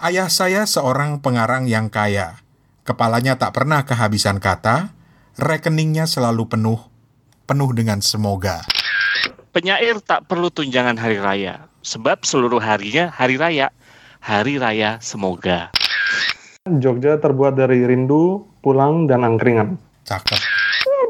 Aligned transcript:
Ayah 0.00 0.32
saya 0.32 0.64
seorang 0.64 1.20
pengarang 1.20 1.68
yang 1.68 1.92
kaya. 1.92 2.40
Kepalanya 2.88 3.36
tak 3.36 3.52
pernah 3.52 3.84
kehabisan 3.84 4.40
kata, 4.40 4.96
rekeningnya 5.36 6.08
selalu 6.08 6.48
penuh, 6.48 6.80
penuh 7.44 7.68
dengan 7.76 8.00
semoga. 8.00 8.64
Penyair 9.52 10.00
tak 10.00 10.24
perlu 10.24 10.48
tunjangan 10.48 10.96
hari 10.96 11.20
raya, 11.20 11.68
sebab 11.84 12.24
seluruh 12.24 12.64
harinya 12.64 13.12
hari 13.12 13.36
raya. 13.36 13.76
Hari 14.24 14.56
raya 14.56 14.96
semoga. 15.04 15.68
Jogja 16.64 17.20
terbuat 17.20 17.60
dari 17.60 17.84
rindu, 17.84 18.48
pulang, 18.64 19.04
dan 19.04 19.20
angkringan. 19.20 19.76
Cakep. 20.08 20.49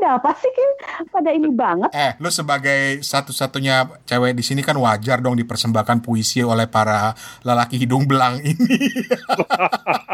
Ada 0.01 0.17
apa 0.17 0.33
sih 0.33 0.49
Kim? 0.57 0.71
Pada 1.13 1.29
ini 1.29 1.53
banget. 1.53 1.93
Eh, 1.93 2.17
lu 2.25 2.33
sebagai 2.33 3.05
satu-satunya 3.05 4.01
cewek 4.09 4.33
di 4.33 4.41
sini 4.41 4.65
kan 4.65 4.73
wajar 4.81 5.21
dong 5.21 5.37
dipersembahkan 5.37 6.01
puisi 6.01 6.41
oleh 6.41 6.65
para 6.73 7.13
lelaki 7.45 7.77
hidung 7.77 8.09
belang 8.09 8.41
ini. 8.41 8.81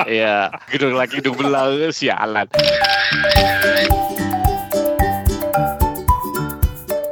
Iya, 0.07 0.55
gedung 0.71 0.95
lagi 0.95 1.19
gedung 1.19 1.39
belang 1.39 1.91
sialan. 1.91 2.47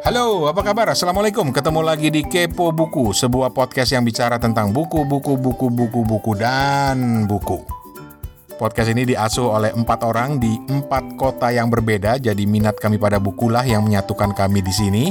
Halo, 0.02 0.46
apa 0.50 0.62
kabar? 0.62 0.94
Assalamualaikum. 0.94 1.54
Ketemu 1.54 1.80
lagi 1.82 2.10
di 2.10 2.22
Kepo 2.26 2.74
Buku, 2.74 3.14
sebuah 3.14 3.54
podcast 3.54 3.94
yang 3.94 4.02
bicara 4.02 4.38
tentang 4.42 4.74
buku, 4.74 5.06
buku, 5.06 5.38
buku, 5.38 5.70
buku, 5.70 6.00
buku, 6.06 6.32
dan 6.38 7.26
buku. 7.26 7.83
Podcast 8.54 8.94
ini 8.94 9.02
diasuh 9.02 9.50
oleh 9.50 9.70
empat 9.74 10.06
orang 10.06 10.38
di 10.38 10.54
empat 10.70 11.18
kota 11.18 11.50
yang 11.50 11.66
berbeda, 11.74 12.22
jadi 12.22 12.42
minat 12.46 12.78
kami 12.78 13.02
pada 13.02 13.18
bukulah 13.18 13.66
yang 13.66 13.82
menyatukan 13.82 14.30
kami 14.30 14.62
di 14.62 14.70
sini, 14.70 15.04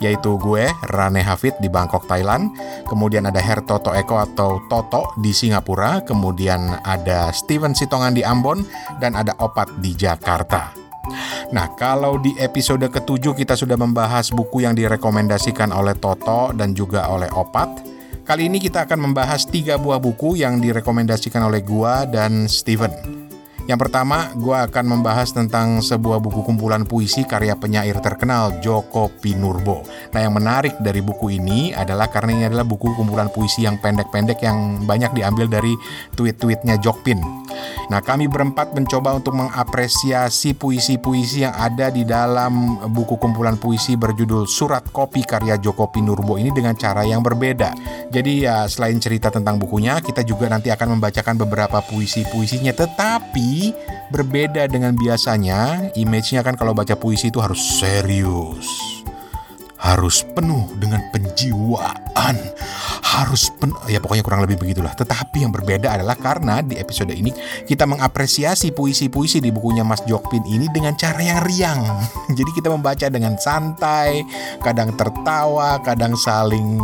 yaitu 0.00 0.40
gue, 0.40 0.64
Rane 0.88 1.20
Hafid 1.20 1.60
di 1.60 1.68
Bangkok, 1.68 2.08
Thailand, 2.08 2.48
kemudian 2.88 3.28
ada 3.28 3.36
Her 3.36 3.60
Toto 3.68 3.92
Eko 3.92 4.16
atau 4.16 4.64
Toto 4.72 5.12
di 5.20 5.36
Singapura, 5.36 6.00
kemudian 6.08 6.80
ada 6.80 7.28
Steven 7.36 7.76
Sitongan 7.76 8.16
di 8.16 8.24
Ambon, 8.24 8.64
dan 8.96 9.12
ada 9.12 9.36
Opat 9.44 9.76
di 9.84 9.92
Jakarta. 9.92 10.72
Nah, 11.52 11.76
kalau 11.76 12.16
di 12.16 12.32
episode 12.40 12.88
ketujuh 12.88 13.36
kita 13.36 13.60
sudah 13.60 13.76
membahas 13.76 14.32
buku 14.32 14.64
yang 14.64 14.72
direkomendasikan 14.72 15.68
oleh 15.68 15.92
Toto 16.00 16.56
dan 16.56 16.72
juga 16.72 17.12
oleh 17.12 17.28
Opat. 17.28 17.99
Kali 18.30 18.46
ini 18.46 18.62
kita 18.62 18.86
akan 18.86 19.10
membahas 19.10 19.42
tiga 19.42 19.74
buah 19.74 19.98
buku 19.98 20.38
yang 20.38 20.62
direkomendasikan 20.62 21.50
oleh 21.50 21.66
gua 21.66 22.06
dan 22.06 22.46
Steven. 22.46 23.26
Yang 23.70 23.86
pertama, 23.86 24.34
gua 24.34 24.66
akan 24.66 24.98
membahas 24.98 25.30
tentang 25.30 25.78
sebuah 25.78 26.18
buku 26.18 26.42
kumpulan 26.42 26.82
puisi 26.82 27.22
karya 27.22 27.54
penyair 27.54 28.02
terkenal 28.02 28.58
Joko 28.58 29.06
Pinurbo. 29.22 29.86
Nah, 30.10 30.26
yang 30.26 30.34
menarik 30.34 30.74
dari 30.82 30.98
buku 30.98 31.38
ini 31.38 31.70
adalah 31.70 32.10
karena 32.10 32.34
ini 32.34 32.44
adalah 32.50 32.66
buku 32.66 32.98
kumpulan 32.98 33.30
puisi 33.30 33.62
yang 33.62 33.78
pendek-pendek 33.78 34.42
yang 34.42 34.82
banyak 34.90 35.14
diambil 35.14 35.46
dari 35.46 35.70
tweet-tweetnya 36.18 36.82
Jokpin. 36.82 37.22
Nah, 37.94 38.02
kami 38.02 38.26
berempat 38.26 38.74
mencoba 38.74 39.14
untuk 39.14 39.38
mengapresiasi 39.38 40.58
puisi-puisi 40.58 41.46
yang 41.46 41.54
ada 41.54 41.94
di 41.94 42.02
dalam 42.02 42.78
buku 42.90 43.22
kumpulan 43.22 43.54
puisi 43.54 43.94
berjudul 43.94 44.50
Surat 44.50 44.86
Kopi 44.90 45.22
karya 45.22 45.58
Joko 45.62 45.90
Pinurbo 45.90 46.38
ini 46.38 46.50
dengan 46.50 46.74
cara 46.74 47.06
yang 47.06 47.22
berbeda. 47.22 47.74
Jadi 48.10 48.46
ya 48.50 48.66
selain 48.66 48.98
cerita 48.98 49.30
tentang 49.30 49.62
bukunya, 49.62 49.98
kita 50.02 50.26
juga 50.26 50.50
nanti 50.50 50.74
akan 50.74 50.98
membacakan 50.98 51.38
beberapa 51.38 51.82
puisi-puisinya. 51.86 52.74
Tetapi 52.74 53.59
berbeda 54.08 54.64
dengan 54.66 54.96
biasanya, 54.96 55.92
image-nya 55.92 56.40
kan 56.40 56.56
kalau 56.56 56.72
baca 56.72 56.96
puisi 56.96 57.28
itu 57.28 57.38
harus 57.38 57.60
serius. 57.60 58.66
Harus 59.80 60.20
penuh 60.36 60.68
dengan 60.76 61.00
penjiwaan. 61.08 62.36
Harus 63.00 63.48
penuh, 63.56 63.80
ya 63.88 63.96
pokoknya 63.96 64.20
kurang 64.20 64.44
lebih 64.44 64.60
begitulah. 64.60 64.92
Tetapi 64.92 65.40
yang 65.40 65.50
berbeda 65.50 65.96
adalah 65.96 66.14
karena 66.20 66.60
di 66.60 66.76
episode 66.76 67.10
ini 67.10 67.32
kita 67.64 67.88
mengapresiasi 67.88 68.76
puisi-puisi 68.76 69.40
di 69.40 69.48
bukunya 69.48 69.80
Mas 69.80 70.04
Jokpin 70.04 70.44
ini 70.44 70.68
dengan 70.68 70.92
cara 71.00 71.18
yang 71.18 71.40
riang. 71.48 71.80
Jadi 72.38 72.50
kita 72.52 72.68
membaca 72.68 73.08
dengan 73.08 73.40
santai, 73.40 74.20
kadang 74.60 74.92
tertawa, 75.00 75.80
kadang 75.80 76.12
saling 76.12 76.76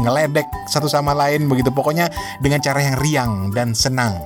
ngeledek 0.00 0.46
satu 0.70 0.86
sama 0.86 1.12
lain 1.12 1.50
begitu. 1.50 1.74
Pokoknya 1.74 2.08
dengan 2.40 2.62
cara 2.62 2.80
yang 2.80 2.96
riang 3.02 3.32
dan 3.50 3.74
senang. 3.74 4.16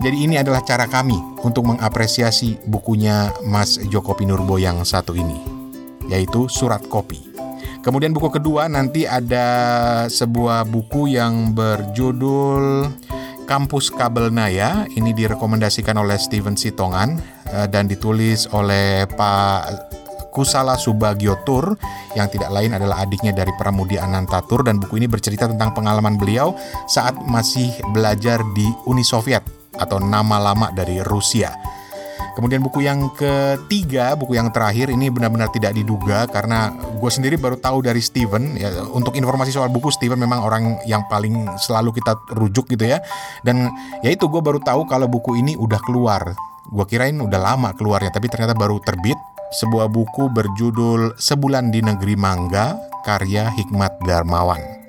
Jadi 0.00 0.16
ini 0.26 0.34
adalah 0.38 0.64
cara 0.64 0.88
kami 0.90 1.16
untuk 1.42 1.68
mengapresiasi 1.68 2.62
bukunya 2.66 3.32
Mas 3.46 3.78
Joko 3.90 4.16
Pinurbo 4.16 4.56
yang 4.58 4.82
satu 4.82 5.12
ini, 5.16 5.38
yaitu 6.08 6.46
Surat 6.50 6.82
Kopi. 6.86 7.32
Kemudian 7.82 8.14
buku 8.14 8.30
kedua 8.30 8.70
nanti 8.70 9.10
ada 9.10 9.46
sebuah 10.06 10.62
buku 10.70 11.18
yang 11.18 11.50
berjudul 11.50 12.86
Kampus 13.42 13.90
Kabel 13.90 14.30
Naya. 14.30 14.86
Ini 14.86 15.10
direkomendasikan 15.10 15.98
oleh 15.98 16.14
Steven 16.14 16.54
Sitongan 16.54 17.18
eh, 17.50 17.66
dan 17.66 17.90
ditulis 17.90 18.46
oleh 18.54 19.02
Pak 19.10 19.90
Kusala 20.32 20.80
Subagiotur 20.80 21.76
yang 22.16 22.30
tidak 22.32 22.48
lain 22.48 22.72
adalah 22.72 23.04
adiknya 23.04 23.36
dari 23.36 23.52
Pramudi 23.60 24.00
Anantatur 24.00 24.64
dan 24.64 24.80
buku 24.80 24.96
ini 24.96 25.04
bercerita 25.04 25.44
tentang 25.44 25.76
pengalaman 25.76 26.16
beliau 26.16 26.56
saat 26.88 27.18
masih 27.28 27.68
belajar 27.92 28.40
di 28.56 28.64
Uni 28.88 29.04
Soviet 29.04 29.61
atau 29.76 30.00
nama 30.02 30.40
lama 30.40 30.68
dari 30.72 31.00
Rusia. 31.00 31.52
Kemudian 32.32 32.64
buku 32.64 32.80
yang 32.80 33.12
ketiga, 33.12 34.16
buku 34.16 34.40
yang 34.40 34.48
terakhir 34.48 34.88
ini 34.88 35.12
benar-benar 35.12 35.52
tidak 35.52 35.76
diduga 35.76 36.24
karena 36.32 36.72
gue 36.72 37.10
sendiri 37.12 37.36
baru 37.36 37.60
tahu 37.60 37.84
dari 37.84 38.00
Steven. 38.00 38.56
Ya, 38.56 38.72
untuk 38.88 39.12
informasi 39.20 39.52
soal 39.52 39.68
buku 39.68 39.92
Steven 39.92 40.16
memang 40.16 40.40
orang 40.40 40.80
yang 40.88 41.04
paling 41.12 41.44
selalu 41.60 41.92
kita 42.00 42.16
rujuk 42.32 42.72
gitu 42.72 42.88
ya. 42.88 43.04
Dan 43.44 43.68
ya 44.00 44.08
itu 44.08 44.32
gue 44.32 44.40
baru 44.40 44.64
tahu 44.64 44.88
kalau 44.88 45.12
buku 45.12 45.44
ini 45.44 45.60
udah 45.60 45.80
keluar. 45.84 46.32
Gue 46.72 46.88
kirain 46.88 47.20
udah 47.20 47.36
lama 47.36 47.76
keluarnya, 47.76 48.08
tapi 48.08 48.32
ternyata 48.32 48.56
baru 48.56 48.80
terbit. 48.80 49.18
Sebuah 49.52 49.92
buku 49.92 50.32
berjudul 50.32 51.20
Sebulan 51.20 51.68
di 51.68 51.84
Negeri 51.84 52.16
Mangga, 52.16 52.72
karya 53.04 53.52
Hikmat 53.52 54.00
Darmawan. 54.08 54.81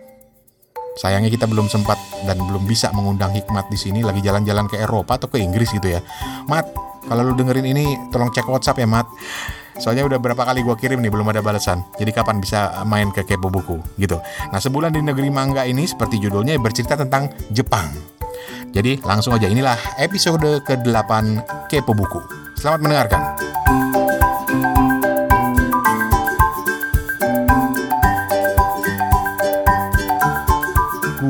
Sayangnya 0.94 1.34
kita 1.34 1.50
belum 1.50 1.68
sempat 1.70 1.98
dan 2.30 2.38
belum 2.38 2.70
bisa 2.70 2.94
mengundang 2.94 3.34
Hikmat 3.34 3.70
di 3.70 3.78
sini 3.78 4.06
lagi 4.06 4.22
jalan-jalan 4.22 4.70
ke 4.70 4.78
Eropa 4.78 5.18
atau 5.18 5.26
ke 5.26 5.42
Inggris 5.42 5.74
gitu 5.74 5.90
ya. 5.90 6.02
Mat, 6.46 6.70
kalau 7.10 7.26
lu 7.26 7.34
dengerin 7.34 7.66
ini 7.66 7.98
tolong 8.14 8.30
cek 8.30 8.46
WhatsApp 8.46 8.78
ya, 8.78 8.88
Mat. 8.88 9.10
Soalnya 9.82 10.06
udah 10.06 10.22
berapa 10.22 10.38
kali 10.38 10.62
gue 10.62 10.76
kirim 10.78 11.02
nih 11.02 11.10
belum 11.10 11.34
ada 11.34 11.42
balasan. 11.42 11.82
Jadi 11.98 12.14
kapan 12.14 12.38
bisa 12.38 12.86
main 12.86 13.10
ke 13.10 13.26
Kepo 13.26 13.50
Buku 13.50 13.82
gitu. 13.98 14.22
Nah 14.54 14.62
sebulan 14.62 14.94
di 14.94 15.02
negeri 15.02 15.34
mangga 15.34 15.66
ini 15.66 15.90
seperti 15.90 16.22
judulnya 16.22 16.62
bercerita 16.62 16.94
tentang 16.94 17.34
Jepang. 17.50 17.90
Jadi 18.70 19.02
langsung 19.02 19.34
aja 19.34 19.50
inilah 19.50 19.98
episode 19.98 20.62
ke-8 20.62 21.12
Kepo 21.74 21.98
Buku. 21.98 22.22
Selamat 22.54 22.80
mendengarkan. 22.86 23.22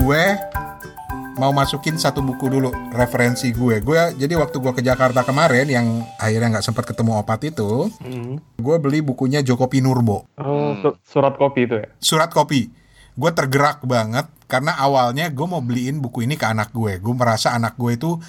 Gue 0.03 0.35
mau 1.33 1.49
masukin 1.49 1.95
satu 1.95 2.19
buku 2.19 2.51
dulu 2.51 2.69
referensi 2.91 3.49
gue. 3.49 3.79
Gue 3.79 4.11
jadi 4.13 4.35
waktu 4.35 4.59
gue 4.59 4.73
ke 4.73 4.83
Jakarta 4.83 5.23
kemarin 5.23 5.65
yang 5.65 5.87
akhirnya 6.17 6.59
nggak 6.59 6.65
sempat 6.65 6.83
ketemu 6.85 7.17
opat 7.17 7.39
itu, 7.47 7.87
Hmm. 7.99 8.37
gue 8.53 8.75
beli 8.77 8.99
bukunya 8.99 9.39
Joko 9.39 9.65
Pinurbo. 9.65 10.27
Oh, 10.35 10.75
su- 10.77 10.99
surat 11.01 11.33
kopi 11.33 11.65
itu 11.65 11.79
ya? 11.79 11.87
Surat 11.97 12.29
kopi. 12.29 12.67
Gue 13.13 13.31
tergerak 13.31 13.79
banget 13.83 14.27
karena 14.45 14.75
awalnya 14.75 15.31
gue 15.31 15.47
mau 15.47 15.61
beliin 15.61 15.97
buku 15.97 16.27
ini 16.27 16.35
ke 16.35 16.45
anak 16.45 16.69
gue. 16.69 16.99
Gue 16.99 17.15
merasa 17.15 17.55
anak 17.55 17.79
gue 17.79 17.95
itu 17.95 18.19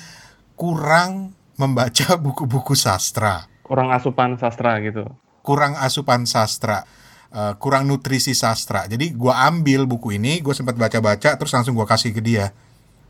kurang 0.55 1.35
membaca 1.55 2.15
buku-buku 2.25 2.75
sastra, 2.75 3.51
Kurang 3.63 3.91
asupan 3.91 4.39
sastra 4.39 4.79
gitu. 4.79 5.07
kurang 5.43 5.75
asupan 5.75 6.25
sastra, 6.25 6.87
eh, 7.33 7.55
kurang 7.57 7.89
nutrisi 7.89 8.37
sastra. 8.37 8.85
Jadi 8.91 9.15
gue 9.15 9.33
ambil 9.33 9.89
buku 9.89 10.19
ini, 10.19 10.45
gue 10.45 10.53
sempat 10.53 10.77
baca-baca, 10.77 11.39
terus 11.39 11.55
langsung 11.55 11.79
gue 11.79 11.87
kasih 11.87 12.13
ke 12.13 12.21
dia. 12.21 12.53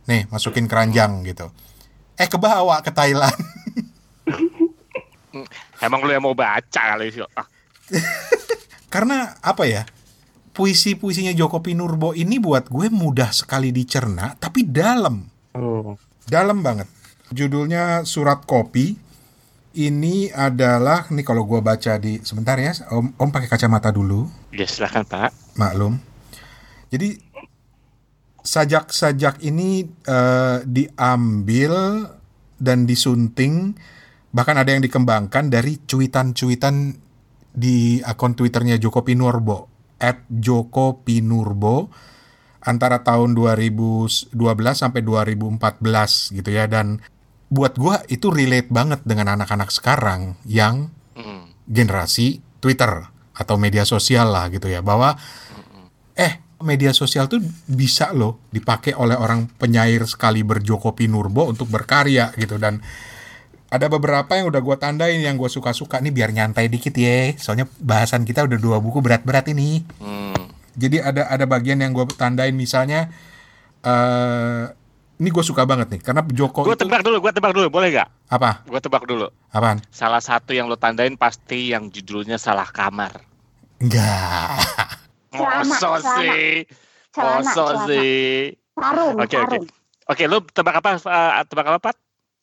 Nih, 0.05 0.29
masukin 0.29 0.69
keranjang 0.69 1.25
gitu. 1.25 1.49
Eh 2.15 2.29
kebawa 2.29 2.85
ke 2.85 2.93
Thailand. 2.95 3.35
Emang 5.85 6.07
lu 6.07 6.15
yang 6.15 6.23
mau 6.23 6.37
baca 6.37 6.81
kali 6.95 7.11
sih? 7.11 7.25
Ah, 7.35 7.49
Karena 8.95 9.35
apa 9.43 9.67
ya? 9.67 9.83
Puisi-puisinya 10.55 11.35
Joko 11.35 11.59
Pinurbo 11.59 12.15
ini 12.15 12.39
buat 12.39 12.71
gue 12.71 12.87
mudah 12.87 13.35
sekali 13.35 13.75
dicerna, 13.75 14.39
tapi 14.39 14.63
dalam. 14.63 15.27
Oh. 15.59 15.99
Dalam 16.31 16.63
banget. 16.63 16.87
Judulnya 17.35 18.07
Surat 18.07 18.47
Kopi. 18.47 18.95
Ini 19.75 20.31
adalah, 20.31 21.11
nih 21.11 21.27
kalau 21.27 21.43
gue 21.51 21.59
baca 21.59 21.99
di, 21.99 22.23
sebentar 22.23 22.55
ya, 22.55 22.71
om, 22.95 23.11
om 23.19 23.31
pakai 23.35 23.51
kacamata 23.51 23.91
dulu, 23.91 24.31
ya 24.55 24.71
silahkan 24.71 25.03
Pak. 25.03 25.59
maklum. 25.59 25.99
Jadi, 26.95 27.19
sajak-sajak 28.39 29.43
ini 29.43 29.83
eh, 30.07 30.59
diambil 30.63 32.07
dan 32.55 32.87
disunting, 32.87 33.75
bahkan 34.31 34.55
ada 34.55 34.71
yang 34.71 34.83
dikembangkan 34.87 35.51
dari 35.51 35.83
cuitan-cuitan 35.83 36.95
di 37.51 37.99
akun 37.99 38.39
Twitternya 38.39 38.79
Joko 38.79 39.03
Pinurbo, 39.03 39.67
at 39.99 40.23
Joko 40.31 41.03
Pinurbo, 41.03 41.91
antara 42.65 43.05
tahun 43.05 43.37
2012 43.37 44.33
sampai 44.73 45.01
2014 45.05 46.37
gitu 46.41 46.51
ya 46.51 46.65
dan 46.65 47.05
buat 47.55 47.79
gua 47.79 48.03
itu 48.11 48.35
relate 48.35 48.67
banget 48.69 49.07
dengan 49.07 49.39
anak-anak 49.39 49.71
sekarang 49.71 50.35
yang 50.43 50.91
Mm. 51.15 51.47
generasi 51.71 52.43
Twitter 52.59 53.07
atau 53.31 53.55
media 53.55 53.87
sosial 53.87 54.35
lah 54.35 54.51
gitu 54.51 54.67
ya 54.67 54.83
bahwa 54.83 55.15
eh 56.15 56.43
media 56.59 56.91
sosial 56.91 57.31
tuh 57.31 57.39
bisa 57.71 58.11
loh 58.11 58.43
dipakai 58.51 58.99
oleh 58.99 59.15
orang 59.15 59.47
penyair 59.55 60.03
sekali 60.11 60.43
berjoko 60.43 60.91
Pinurbo 60.91 61.47
untuk 61.47 61.71
berkarya 61.71 62.35
gitu 62.35 62.59
dan 62.59 62.83
ada 63.71 63.87
beberapa 63.87 64.35
yang 64.35 64.51
udah 64.51 64.59
gua 64.59 64.75
tandain 64.75 65.19
yang 65.19 65.35
gue 65.35 65.47
suka-suka 65.47 65.99
nih 65.99 66.11
biar 66.11 66.31
nyantai 66.31 66.67
dikit 66.67 66.95
ya 66.95 67.35
soalnya 67.39 67.71
bahasan 67.79 68.27
kita 68.27 68.43
udah 68.43 68.59
dua 68.59 68.79
buku 68.79 68.99
berat-berat 68.99 69.51
ini 69.51 69.87
Hmm. 69.99 70.51
jadi 70.75 71.03
ada 71.05 71.31
ada 71.31 71.47
bagian 71.47 71.79
yang 71.79 71.91
gue 71.91 72.07
tandain 72.15 72.55
misalnya 72.55 73.11
eh 73.83 74.63
ini 75.15 75.29
gue 75.31 75.45
suka 75.45 75.63
banget 75.63 75.87
nih 75.95 76.01
karena 76.03 76.21
Joko 76.27 76.63
Gue 76.63 76.75
itu 76.75 76.85
tebak 76.85 77.03
dulu, 77.03 77.23
gue 77.23 77.33
tebak 77.33 77.53
dulu, 77.55 77.67
boleh 77.71 77.89
gak? 77.93 78.09
apa 78.29 78.67
Gue 78.67 78.81
tebak 78.81 79.05
dulu. 79.05 79.31
apaan 79.49 79.79
Salah 79.89 80.19
satu 80.19 80.51
yang 80.51 80.67
lo 80.67 80.75
tandain 80.75 81.15
pasti 81.15 81.71
yang 81.71 81.87
judulnya 81.89 82.35
salah 82.35 82.67
kamar. 82.67 83.23
enggak 83.79 84.59
celana. 85.35 85.77
sih. 86.19 86.67
Celana. 87.11 87.53
sih. 87.87 88.55
Sarung, 88.75 89.15
Oke, 89.19 89.37
oke. 89.39 89.59
Oke, 90.05 90.23
lo 90.27 90.43
tebak 90.45 90.83
apa? 90.83 90.99
eh, 90.99 91.45
tebak 91.47 91.67
apa, 91.71 91.79
Pat? 91.81 91.97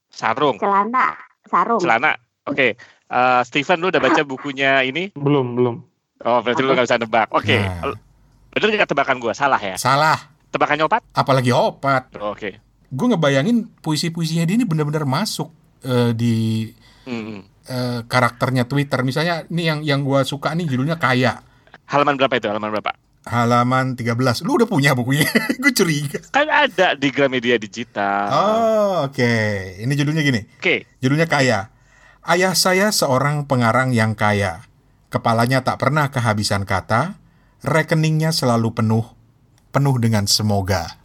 Sarung. 0.07 0.57
Celana, 0.57 1.15
sarung. 1.47 1.79
Celana. 1.79 2.15
Oke. 2.47 2.75
Eh, 3.12 3.41
Steven, 3.44 3.77
lu 3.83 3.91
udah 3.91 4.00
baca 4.01 4.21
bukunya 4.24 4.81
ini? 4.81 5.12
Belum, 5.13 5.56
belum. 5.56 5.75
Oh, 6.24 6.39
berarti 6.39 6.62
lu 6.63 6.71
gak 6.71 6.88
bisa 6.88 7.01
nebak. 7.01 7.27
Oke. 7.35 7.59
Nah. 7.59 7.95
Bener 8.51 8.79
gak 8.79 8.89
tebakan 8.91 9.19
gue? 9.19 9.33
Salah 9.35 9.59
ya? 9.59 9.75
salah 9.75 10.17
Tebakannya 10.51 10.86
Pat? 10.86 11.01
apalagi 11.12 11.50
opat 11.50 12.12
Oke. 12.19 12.59
gue 12.88 13.07
ngebayangin 13.07 13.71
puisi-puisinya 13.80 14.44
dia 14.44 14.56
ini 14.56 14.63
bener-bener 14.63 15.03
masuk 15.03 15.50
eh, 15.81 16.12
di 16.12 16.36
Hmm. 17.01 17.42
eh, 17.65 18.06
karakternya 18.06 18.63
Twitter 18.63 19.01
misalnya 19.01 19.48
ini 19.48 19.65
yang 19.65 19.80
yang 19.81 20.00
gue 20.01 20.21
suka 20.21 20.53
nih 20.53 20.68
judulnya 20.68 20.95
kaya 20.95 21.42
Halaman 21.88 22.13
berapa 22.13 22.36
itu? 22.36 22.45
Halaman 22.45 22.69
berapa? 22.69 22.94
halaman 23.21 23.94
13 23.94 24.18
lu 24.42 24.57
udah 24.57 24.65
punya 24.65 24.92
bukunya 24.92 25.25
gue 25.62 25.71
curiga 25.71 26.18
Kan 26.30 26.45
ada 26.45 26.94
di 26.94 27.09
Gramedia 27.09 27.57
Digital. 27.57 28.25
oh 28.27 28.95
oke 29.06 29.33
ini 29.77 29.94
judulnya 29.94 30.21
gini 30.21 30.42
Oke. 30.57 30.86
Judulnya 31.00 31.25
kaya. 31.25 31.69
Ayah 32.21 32.53
saya 32.53 32.89
seorang 32.89 33.45
pengarang 33.45 33.89
yang 33.89 34.13
kaya. 34.13 34.65
Kepalanya 35.09 35.62
tak 35.62 35.81
pernah 35.81 36.06
kehabisan 36.07 36.63
kata, 36.63 37.18
rekeningnya 37.59 38.30
selalu 38.30 38.74
penuh, 38.74 39.06
penuh 39.71 39.95
dengan 39.97 40.27
semoga. 40.27 41.00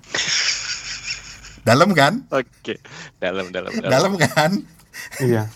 Dalam 1.67 1.91
kan? 1.95 2.27
Oke. 2.31 2.79
Dalam, 3.19 3.51
dalam, 3.51 3.75
dalam. 3.75 3.91
Dalam 3.91 4.13
kan? 4.21 4.63
Iya. 5.19 5.51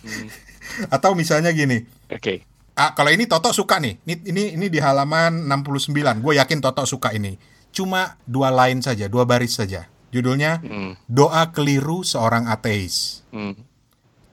Atau 0.90 1.14
misalnya 1.18 1.50
gini, 1.50 1.86
Oke. 2.10 2.46
ah, 2.78 2.94
kalau 2.94 3.10
ini 3.10 3.26
Toto 3.26 3.50
suka 3.54 3.78
nih. 3.82 3.98
Ini, 4.06 4.14
ini 4.30 4.42
ini 4.58 4.66
di 4.70 4.78
halaman 4.78 5.46
69. 5.46 6.22
Gue 6.22 6.38
yakin 6.38 6.58
Toto 6.62 6.86
suka 6.86 7.14
ini. 7.14 7.38
Cuma 7.70 8.18
dua 8.26 8.50
line 8.50 8.82
saja, 8.82 9.06
dua 9.06 9.26
baris 9.26 9.54
saja. 9.54 9.86
Judulnya 10.10 10.58
Hmm. 10.58 10.98
Doa 11.06 11.54
Keliru 11.54 12.02
Seorang 12.02 12.50
Ateis. 12.50 13.22
Hmm. 13.30 13.54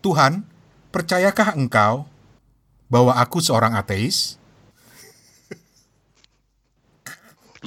Tuhan, 0.01 0.45
percayakah 0.89 1.53
engkau 1.53 2.09
bahwa 2.88 3.13
aku 3.19 3.44
seorang 3.44 3.75
ateis? 3.75 4.39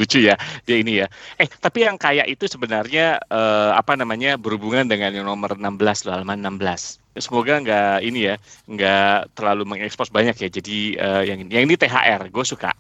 Lucu 0.01 0.25
ya 0.25 0.41
dia 0.65 0.77
ini 0.81 1.05
ya. 1.05 1.07
Eh 1.37 1.45
tapi 1.45 1.85
yang 1.85 2.01
kaya 2.01 2.25
itu 2.25 2.49
sebenarnya 2.49 3.21
eh, 3.21 3.71
apa 3.77 3.93
namanya 4.01 4.41
berhubungan 4.41 4.89
dengan 4.89 5.13
yang 5.13 5.29
nomor 5.29 5.61
16 5.61 6.09
loh 6.09 6.13
halaman 6.17 6.41
16. 6.41 7.21
Semoga 7.21 7.61
nggak 7.61 7.99
ini 8.01 8.33
ya 8.33 8.35
nggak 8.65 9.37
terlalu 9.37 9.69
mengekspos 9.77 10.09
banyak 10.09 10.41
ya. 10.41 10.49
Jadi 10.49 10.97
eh, 10.97 11.23
yang 11.29 11.45
ini 11.45 11.51
yang 11.53 11.65
ini 11.69 11.77
THR 11.77 12.33
gue 12.33 12.45
suka. 12.49 12.73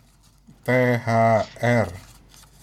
THR. 0.64 1.88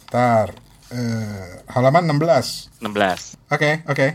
Tar. 0.09 0.49
eh, 0.87 1.67
halaman 1.67 2.07
16. 2.07 2.79
16 2.79 3.51
Oke, 3.51 3.83
oke. 3.91 4.07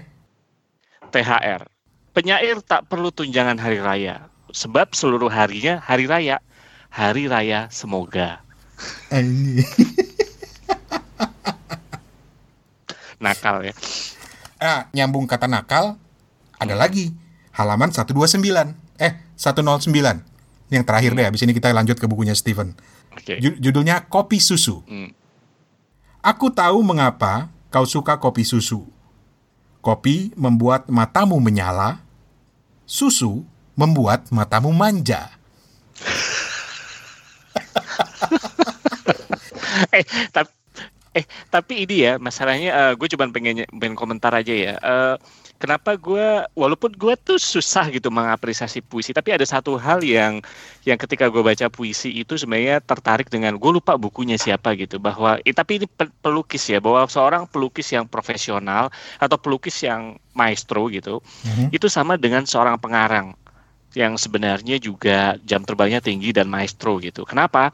THR. 1.12 1.68
Penyair 2.16 2.64
tak 2.64 2.88
perlu 2.88 3.12
tunjangan 3.12 3.60
hari 3.60 3.80
raya 3.80 4.32
sebab 4.52 4.92
seluruh 4.92 5.32
harinya 5.32 5.80
hari 5.80 6.04
raya. 6.04 6.40
Hari 6.92 7.24
raya 7.28 7.72
semoga. 7.72 8.44
Ini. 9.08 9.64
Nakal 13.22 13.70
ya. 13.70 13.74
Ah, 14.58 14.90
nyambung 14.90 15.30
kata 15.30 15.46
nakal, 15.46 15.94
ada 16.58 16.74
lagi. 16.74 17.14
Halaman 17.54 17.94
129. 17.94 18.74
Eh, 18.98 19.14
109. 19.38 20.26
Yang 20.72 20.84
terakhir 20.88 21.12
deh, 21.14 21.26
habis 21.30 21.42
ini 21.46 21.54
kita 21.54 21.70
lanjut 21.70 22.00
ke 22.00 22.08
bukunya 22.10 22.34
Steven. 22.34 22.74
Oke. 23.14 23.38
Ju- 23.38 23.58
Judulnya 23.60 24.08
Kopi 24.10 24.40
Susu. 24.42 24.82
Hmm. 24.88 25.12
Aku 26.22 26.54
tahu 26.54 26.86
mengapa 26.86 27.50
kau 27.66 27.82
suka 27.82 28.14
kopi 28.14 28.46
susu. 28.46 28.86
Kopi 29.82 30.30
membuat 30.38 30.86
matamu 30.86 31.34
menyala, 31.42 31.98
susu 32.86 33.42
membuat 33.74 34.30
matamu 34.30 34.70
manja. 34.70 35.34
eh 39.96 40.04
tapi 40.30 40.52
tapi 41.52 41.84
ini 41.84 42.08
ya 42.08 42.12
masalahnya 42.16 42.96
gue 42.96 43.08
cuma 43.12 43.28
pengen 43.28 43.68
pengen 43.68 43.92
komentar 43.92 44.32
aja 44.32 44.54
ya. 44.56 44.74
Eh, 44.80 45.16
kenapa 45.60 45.94
gue 45.94 46.48
walaupun 46.56 46.90
gue 46.96 47.14
tuh 47.20 47.36
susah 47.36 47.92
gitu 47.92 48.08
mengapresiasi 48.08 48.80
puisi 48.80 49.12
tapi 49.12 49.30
ada 49.36 49.44
satu 49.44 49.76
hal 49.76 50.00
yang 50.00 50.40
yang 50.82 50.98
ketika 50.98 51.28
gue 51.28 51.44
baca 51.44 51.68
puisi 51.68 52.10
itu 52.10 52.34
sebenarnya 52.34 52.80
tertarik 52.82 53.28
dengan 53.28 53.54
gue 53.60 53.70
lupa 53.70 53.94
bukunya 53.94 54.34
siapa 54.40 54.72
gitu 54.74 54.96
bahwa 54.98 55.38
eh, 55.44 55.54
tapi 55.54 55.78
ini 55.78 55.86
pe- 55.86 56.10
pelukis 56.18 56.66
ya 56.66 56.80
bahwa 56.80 57.04
seorang 57.06 57.44
pelukis 57.46 57.92
yang 57.92 58.08
profesional 58.08 58.88
atau 59.20 59.36
pelukis 59.38 59.76
yang 59.84 60.16
maestro 60.34 60.88
gitu 60.88 61.20
Mhm. 61.44 61.70
itu 61.76 61.86
sama 61.86 62.16
dengan 62.18 62.42
seorang 62.48 62.80
pengarang 62.80 63.36
yang 63.92 64.16
sebenarnya 64.16 64.80
juga 64.80 65.36
jam 65.44 65.60
terbangnya 65.68 66.00
tinggi 66.00 66.32
dan 66.32 66.48
maestro 66.48 66.96
gitu. 66.96 67.28
Kenapa 67.28 67.70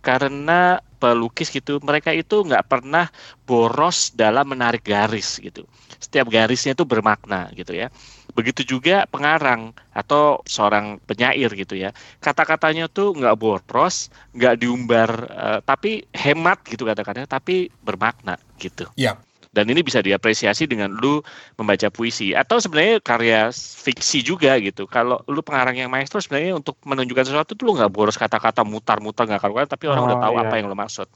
karena 0.00 0.80
pelukis 1.00 1.48
gitu 1.48 1.80
mereka 1.80 2.12
itu 2.12 2.44
nggak 2.44 2.68
pernah 2.68 3.08
boros 3.48 4.12
dalam 4.12 4.52
menarik 4.52 4.84
garis 4.84 5.40
gitu. 5.40 5.64
Setiap 5.96 6.28
garisnya 6.28 6.76
itu 6.76 6.84
bermakna 6.84 7.48
gitu 7.56 7.72
ya. 7.72 7.88
Begitu 8.36 8.76
juga 8.76 9.08
pengarang 9.08 9.72
atau 9.96 10.44
seorang 10.44 11.00
penyair 11.08 11.48
gitu 11.56 11.76
ya. 11.76 11.92
Kata-katanya 12.20 12.92
tuh 12.92 13.16
nggak 13.16 13.36
boros 13.40 14.12
nggak 14.36 14.60
diumbar 14.60 15.10
eh, 15.28 15.60
tapi 15.64 16.04
hemat 16.12 16.60
gitu 16.68 16.84
kata-katanya 16.84 17.28
tapi 17.28 17.72
bermakna 17.80 18.36
gitu. 18.60 18.84
Iya. 18.96 19.16
Dan 19.50 19.66
ini 19.66 19.82
bisa 19.82 19.98
diapresiasi 19.98 20.70
dengan 20.70 20.94
lu 20.94 21.18
membaca 21.58 21.90
puisi 21.90 22.30
atau 22.32 22.62
sebenarnya 22.62 23.02
karya 23.02 23.40
fiksi 23.54 24.22
juga 24.22 24.54
gitu 24.62 24.86
kalau 24.86 25.18
lu 25.26 25.42
pengarang 25.42 25.74
yang 25.74 25.90
maestro 25.90 26.22
sebenarnya 26.22 26.54
untuk 26.54 26.78
menunjukkan 26.86 27.26
sesuatu 27.26 27.58
tuh 27.58 27.64
lu 27.66 27.74
nggak 27.74 27.90
boros 27.90 28.14
kata-kata 28.14 28.62
mutar-mutar 28.62 29.26
nggak 29.26 29.42
karuan 29.42 29.66
tapi 29.66 29.90
orang 29.90 30.02
Oh, 30.02 30.08
udah 30.10 30.18
tahu 30.22 30.34
iya. 30.38 30.42
apa 30.46 30.54
yang 30.58 30.66
lu 30.70 30.78
maksud 30.78 31.08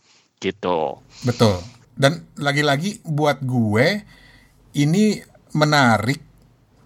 gitu 0.42 0.98
Betul. 1.22 1.62
Dan 1.94 2.26
lagi-lagi 2.34 3.06
buat 3.06 3.38
gue 3.38 4.02
ini 4.74 5.22
menarik 5.54 6.18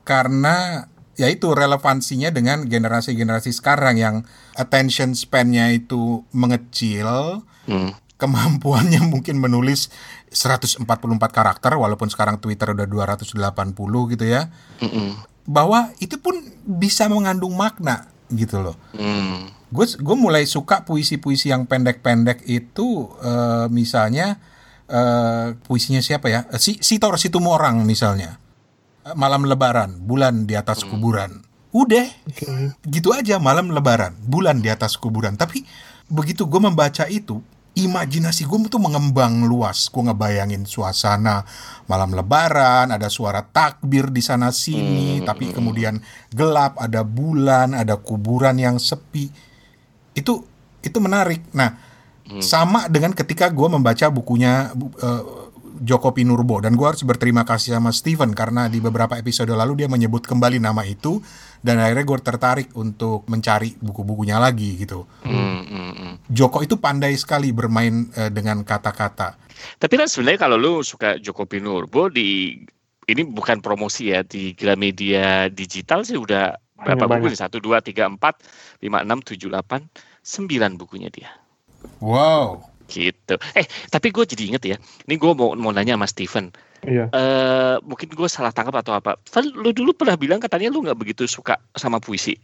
karena 0.05 0.85
yaitu 1.17 1.51
relevansinya 1.51 2.31
dengan 2.31 2.69
generasi-generasi 2.69 3.51
sekarang 3.51 3.97
yang 3.99 4.17
attention 4.55 5.17
span-nya 5.17 5.73
itu 5.73 6.23
mengecil, 6.31 7.43
Hmm. 7.65 7.93
Kemampuannya 8.19 9.01
mungkin 9.13 9.39
menulis 9.39 9.89
144 10.29 10.85
karakter 11.31 11.73
walaupun 11.79 12.11
sekarang 12.11 12.43
Twitter 12.43 12.75
udah 12.75 12.85
280 12.85 13.33
gitu 14.13 14.25
ya. 14.27 14.51
Mm-mm. 14.83 15.25
Bahwa 15.49 15.95
itu 16.03 16.21
pun 16.21 16.37
bisa 16.69 17.09
mengandung 17.09 17.57
makna 17.57 18.11
gitu 18.29 18.61
loh. 18.61 18.77
Hmm. 18.93 19.49
Gue 19.73 19.89
gue 19.89 20.17
mulai 20.17 20.45
suka 20.45 20.85
puisi-puisi 20.85 21.49
yang 21.49 21.65
pendek-pendek 21.65 22.45
itu 22.45 23.09
eh, 23.25 23.67
misalnya 23.73 24.37
eh, 24.89 25.57
puisinya 25.65 26.05
siapa 26.05 26.29
ya? 26.29 26.45
Si 26.61 26.77
Sitor 26.85 27.17
Situmorang 27.17 27.85
misalnya. 27.89 28.37
Malam 29.17 29.49
Lebaran, 29.49 30.05
bulan 30.05 30.45
di 30.45 30.53
atas 30.53 30.85
kuburan. 30.85 31.41
Udah, 31.73 32.05
gitu 32.85 33.17
aja 33.17 33.41
malam 33.41 33.73
Lebaran, 33.73 34.13
bulan 34.21 34.61
di 34.61 34.69
atas 34.69 35.01
kuburan. 35.01 35.33
Tapi 35.41 35.65
begitu 36.13 36.45
gue 36.45 36.61
membaca 36.61 37.09
itu, 37.09 37.41
imajinasi 37.79 38.43
gue 38.43 38.59
tuh 38.67 38.83
mengembang 38.83 39.47
luas. 39.47 39.87
Gue 39.87 40.03
ngebayangin 40.11 40.67
suasana 40.67 41.47
malam 41.87 42.11
Lebaran, 42.17 42.91
ada 42.91 43.07
suara 43.07 43.47
takbir 43.47 44.11
di 44.11 44.19
sana 44.19 44.51
sini, 44.51 45.23
tapi 45.23 45.55
kemudian 45.55 46.03
gelap, 46.35 46.75
ada 46.83 47.07
bulan, 47.07 47.79
ada 47.79 47.95
kuburan 48.01 48.59
yang 48.59 48.77
sepi. 48.83 49.31
Itu 50.13 50.43
itu 50.83 50.99
menarik. 50.99 51.47
Nah, 51.55 51.79
sama 52.43 52.91
dengan 52.93 53.15
ketika 53.15 53.49
gue 53.49 53.69
membaca 53.71 54.07
bukunya 54.11 54.75
bu- 54.75 54.93
eh, 54.99 55.23
Joko 55.79 56.11
Pinurbo. 56.11 56.59
Dan 56.59 56.75
gue 56.75 56.87
harus 56.87 57.07
berterima 57.07 57.47
kasih 57.47 57.79
sama 57.79 57.95
Steven 57.95 58.35
karena 58.35 58.67
di 58.67 58.83
beberapa 58.83 59.15
episode 59.15 59.55
lalu 59.55 59.85
dia 59.85 59.89
menyebut 59.89 60.27
kembali 60.27 60.59
nama 60.59 60.83
itu 60.83 61.23
dan 61.63 61.83
akhirnya 61.83 62.05
gue 62.07 62.19
tertarik 62.23 62.69
untuk 62.79 63.27
mencari 63.27 63.75
buku-bukunya 63.79 64.39
lagi 64.39 64.79
gitu. 64.79 65.07
Hmm, 65.27 65.65
hmm, 65.67 65.93
hmm. 65.95 66.15
Joko 66.31 66.63
itu 66.63 66.79
pandai 66.79 67.15
sekali 67.19 67.51
bermain 67.51 68.09
eh, 68.15 68.31
dengan 68.31 68.63
kata-kata. 68.63 69.35
Tapi 69.79 69.95
kan 69.99 70.07
sebenarnya 70.07 70.41
kalau 70.47 70.57
lu 70.57 70.73
suka 70.87 71.19
Joko 71.19 71.45
Pinurbo 71.45 72.07
di 72.07 72.63
ini 73.09 73.23
bukan 73.25 73.65
promosi 73.65 74.13
ya 74.13 74.21
di 74.23 74.53
Gramedia 74.53 75.49
digital 75.49 76.05
sih 76.05 76.21
udah 76.21 76.55
berapa 76.79 77.09
Banyak, 77.09 77.25
buku 77.25 77.27
nih? 77.35 77.41
Satu, 77.41 77.57
dua, 77.59 77.83
tiga, 77.83 78.07
empat, 78.07 78.45
lima, 78.85 79.03
enam, 79.03 79.19
tujuh, 79.25 79.51
delapan, 79.51 79.83
sembilan 80.23 80.79
bukunya 80.79 81.11
dia. 81.11 81.33
Wow. 81.99 82.63
Gitu. 82.87 83.35
Eh, 83.57 83.67
tapi 83.93 84.15
gue 84.15 84.25
jadi 84.25 84.43
inget 84.55 84.63
ya. 84.65 84.77
Ini 85.09 85.15
gue 85.19 85.33
mau 85.35 85.53
mau 85.59 85.73
nanya 85.75 85.99
sama 85.99 86.07
Steven. 86.09 86.47
Iya. 86.87 87.11
Eh, 87.11 87.77
mungkin 87.83 88.09
gue 88.15 88.29
salah 88.31 88.55
tangkap 88.55 88.79
atau 88.79 88.95
apa. 88.95 89.19
Val, 89.19 89.45
lu 89.51 89.75
dulu 89.75 89.91
pernah 89.97 90.15
bilang 90.15 90.39
katanya 90.39 90.71
lu 90.71 90.85
nggak 90.85 90.99
begitu 90.99 91.27
suka 91.27 91.59
sama 91.75 91.99
puisi. 91.99 92.39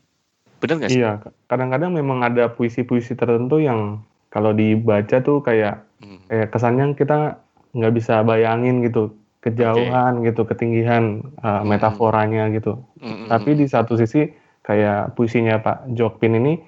Bener 0.58 0.80
nggak 0.80 0.90
sih? 0.90 1.00
Iya, 1.02 1.22
kadang-kadang 1.46 1.94
memang 1.94 2.24
ada 2.24 2.50
puisi-puisi 2.50 3.14
tertentu 3.14 3.62
yang 3.62 4.02
kalau 4.32 4.50
dibaca 4.50 5.22
tuh 5.22 5.38
kayak 5.44 5.86
Hmm. 6.02 6.20
kayak 6.26 6.50
kesannya 6.50 6.98
kita 6.98 7.38
nggak 7.72 7.94
bisa 7.94 8.20
bayangin 8.26 8.82
gitu 8.82 9.14
kejauhan 9.40 10.24
gitu 10.24 10.42
ketinggian 10.44 11.20
uh, 11.40 11.62
Hmm. 11.62 11.70
metaforanya 11.70 12.50
gitu. 12.50 12.80
Hmm, 12.98 13.24
hmm, 13.24 13.28
Tapi 13.30 13.50
di 13.54 13.66
satu 13.68 13.94
sisi 13.94 14.26
kayak 14.64 15.14
puisinya 15.14 15.60
Pak 15.60 15.92
Jokpin 15.94 16.34
ini 16.34 16.58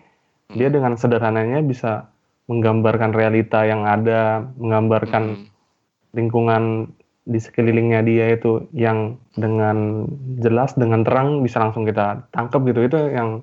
Hmm. 0.46 0.56
dia 0.56 0.68
dengan 0.70 0.94
sederhananya 0.94 1.58
bisa 1.64 2.06
menggambarkan 2.46 3.10
realita 3.10 3.66
yang 3.66 3.82
ada, 3.82 4.46
menggambarkan 4.54 5.24
hmm, 5.34 5.46
lingkungan 6.14 6.94
di 7.26 7.42
sekelilingnya 7.42 8.06
dia 8.06 8.38
itu 8.38 8.70
yang 8.70 9.18
dengan 9.34 10.06
jelas 10.38 10.78
dengan 10.78 11.02
terang 11.02 11.42
bisa 11.42 11.58
langsung 11.58 11.82
kita 11.82 12.22
tangkap 12.30 12.62
gitu 12.70 12.86
itu 12.86 12.98
yang 13.10 13.42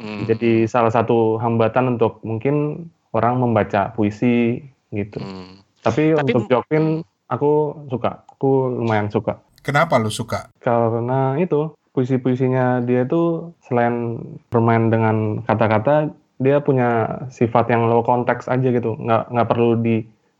hmm, 0.00 0.24
jadi 0.24 0.64
salah 0.64 0.88
satu 0.88 1.36
hambatan 1.36 2.00
untuk 2.00 2.24
mungkin 2.24 2.88
orang 3.12 3.36
membaca 3.36 3.92
puisi 3.92 4.64
gitu. 4.88 5.20
hmm. 5.20 5.60
Tapi, 5.84 6.16
Tapi- 6.16 6.32
untuk 6.32 6.48
Jokpin 6.48 7.04
aku 7.28 7.84
suka, 7.92 8.24
aku 8.32 8.80
lumayan 8.80 9.12
suka 9.12 9.44
Kenapa 9.62 9.94
lu 10.00 10.10
suka? 10.10 10.50
karena 10.58 11.38
itu 11.38 11.70
puisi-puisinya 11.92 12.82
dia 12.82 13.04
itu 13.04 13.52
selain 13.68 14.18
bermain 14.48 14.88
dengan 14.88 15.44
kata-kata 15.44 16.10
dia 16.42 16.58
punya 16.58 17.22
sifat 17.30 17.70
yang 17.70 17.86
low 17.86 18.02
konteks 18.02 18.50
aja 18.50 18.74
gitu, 18.74 18.98
nggak 18.98 19.30
nggak 19.30 19.48
perlu 19.48 19.78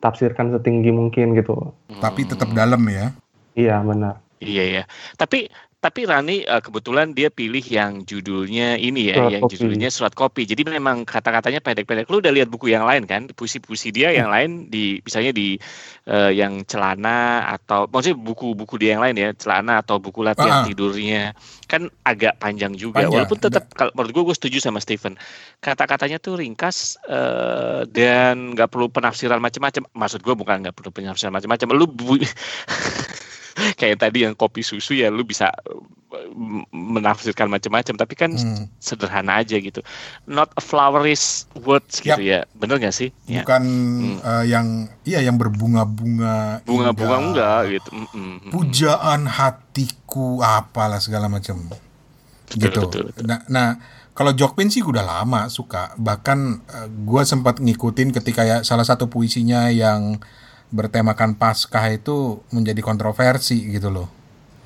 ditafsirkan 0.02 0.50
setinggi 0.50 0.90
mungkin 0.90 1.38
gitu. 1.38 1.70
Tapi 2.02 2.26
tetap 2.26 2.50
dalam 2.50 2.82
ya. 2.90 3.14
Iya 3.54 3.78
benar. 3.86 4.18
Iya 4.42 4.82
ya. 4.82 4.84
Tapi 5.14 5.46
tapi 5.82 6.06
Rani 6.06 6.46
eh, 6.46 6.62
kebetulan 6.62 7.10
dia 7.10 7.26
pilih 7.26 7.58
yang 7.60 8.06
judulnya 8.06 8.78
ini 8.78 9.10
ya, 9.10 9.18
Surat 9.18 9.30
yang 9.30 9.42
kopi. 9.42 9.52
judulnya 9.52 9.88
surat 9.90 10.14
kopi. 10.14 10.42
Jadi 10.46 10.62
memang 10.64 11.02
kata-katanya 11.02 11.58
pendek-pendek. 11.58 12.06
Lu 12.06 12.22
udah 12.22 12.30
lihat 12.30 12.46
buku 12.46 12.70
yang 12.70 12.86
lain 12.86 13.02
kan? 13.02 13.26
Puisi-puisi 13.28 13.90
dia 13.90 14.08
yang 14.08 14.30
lain 14.30 14.70
di 14.70 15.02
misalnya 15.02 15.30
di 15.30 15.58
eh, 16.04 16.32
yang 16.32 16.62
celana 16.62 17.18
atau 17.50 17.84
maksudnya 17.84 18.14
buku-buku 18.14 18.78
dia 18.78 18.94
yang 18.94 19.02
lain 19.02 19.16
ya, 19.16 19.28
celana 19.34 19.82
atau 19.82 19.98
buku 19.98 20.22
latihan 20.22 20.52
Ah. 20.52 20.64
tidurnya 20.64 21.34
kan 21.66 21.90
agak 22.02 22.38
panjang 22.38 22.72
juga. 22.72 23.00
Panjang, 23.00 23.12
Walaupun 23.18 23.38
tetap 23.40 23.64
kalau 23.72 23.90
menurut 23.92 24.12
gue 24.12 24.22
gue 24.24 24.36
setuju 24.38 24.58
sama 24.60 24.78
Steven. 24.78 25.18
Kata-katanya 25.58 26.16
tuh 26.16 26.38
ringkas 26.38 26.94
eh, 27.04 27.82
dan 27.88 28.54
nggak 28.54 28.70
perlu 28.70 28.86
penafsiran 28.86 29.38
macam-macam. 29.38 29.82
Maksud 29.90 30.20
gue 30.20 30.34
bukan 30.34 30.62
nggak 30.62 30.74
perlu 30.74 30.94
penafsiran 30.94 31.34
macam-macam. 31.34 31.66
Lu 31.72 31.86
bu- 31.86 32.22
kayak 33.80 33.98
tadi 33.98 34.22
yang 34.22 34.32
kopi 34.32 34.60
susu 34.60 34.92
ya 34.92 35.06
lu 35.06 35.22
bisa 35.22 35.48
uh, 35.64 35.80
m- 36.28 36.64
menafsirkan 36.72 37.46
macam-macam 37.46 37.94
tapi 37.94 38.14
kan 38.14 38.30
Hmm. 38.32 38.66
sederhana 38.76 39.38
aja 39.38 39.54
gitu 39.54 39.80
not 40.24 40.52
a 40.52 40.62
floweries 40.62 41.44
words 41.58 41.98
gitu 41.98 42.18
ya 42.18 42.44
bener 42.52 42.76
gak 42.76 42.92
sih 42.92 43.10
ya 43.24 43.42
Bukan 43.42 43.64
eh, 44.18 44.44
yang 44.46 44.66
iya 45.02 45.20
yang 45.20 45.36
berbunga-bunga. 45.36 46.60
bunga-bunga 46.62 47.16
enggak 47.18 47.60
gitu 47.70 47.90
Mm, 47.92 48.06
mm, 48.08 48.20
mm. 48.38 48.50
Pujaan 48.50 49.20
hatiku 49.26 50.40
apalah 50.40 50.98
segala 50.98 51.26
macam. 51.26 51.56
Betul, 52.48 52.60
gitu. 52.60 52.80
betul, 52.82 53.02
betul. 53.08 53.22
Nah, 53.24 53.40
nah 53.46 53.68
kalau 54.12 54.30
Jokpin 54.30 54.68
sih 54.68 54.80
udah 54.80 55.00
lama 55.00 55.48
suka. 55.48 55.96
Bahkan 55.96 56.38
eh, 56.66 56.88
gue 56.90 57.22
sempat 57.22 57.56
ngikutin 57.56 58.12
ketika 58.12 58.42
ya 58.42 58.56
salah 58.60 58.84
satu 58.84 59.06
puisinya 59.06 59.68
yang 59.68 60.20
bertemakan 60.72 61.36
Paskah 61.36 61.92
itu 61.92 62.40
menjadi 62.50 62.80
kontroversi 62.80 63.68
gitu 63.68 63.92
loh. 63.92 64.08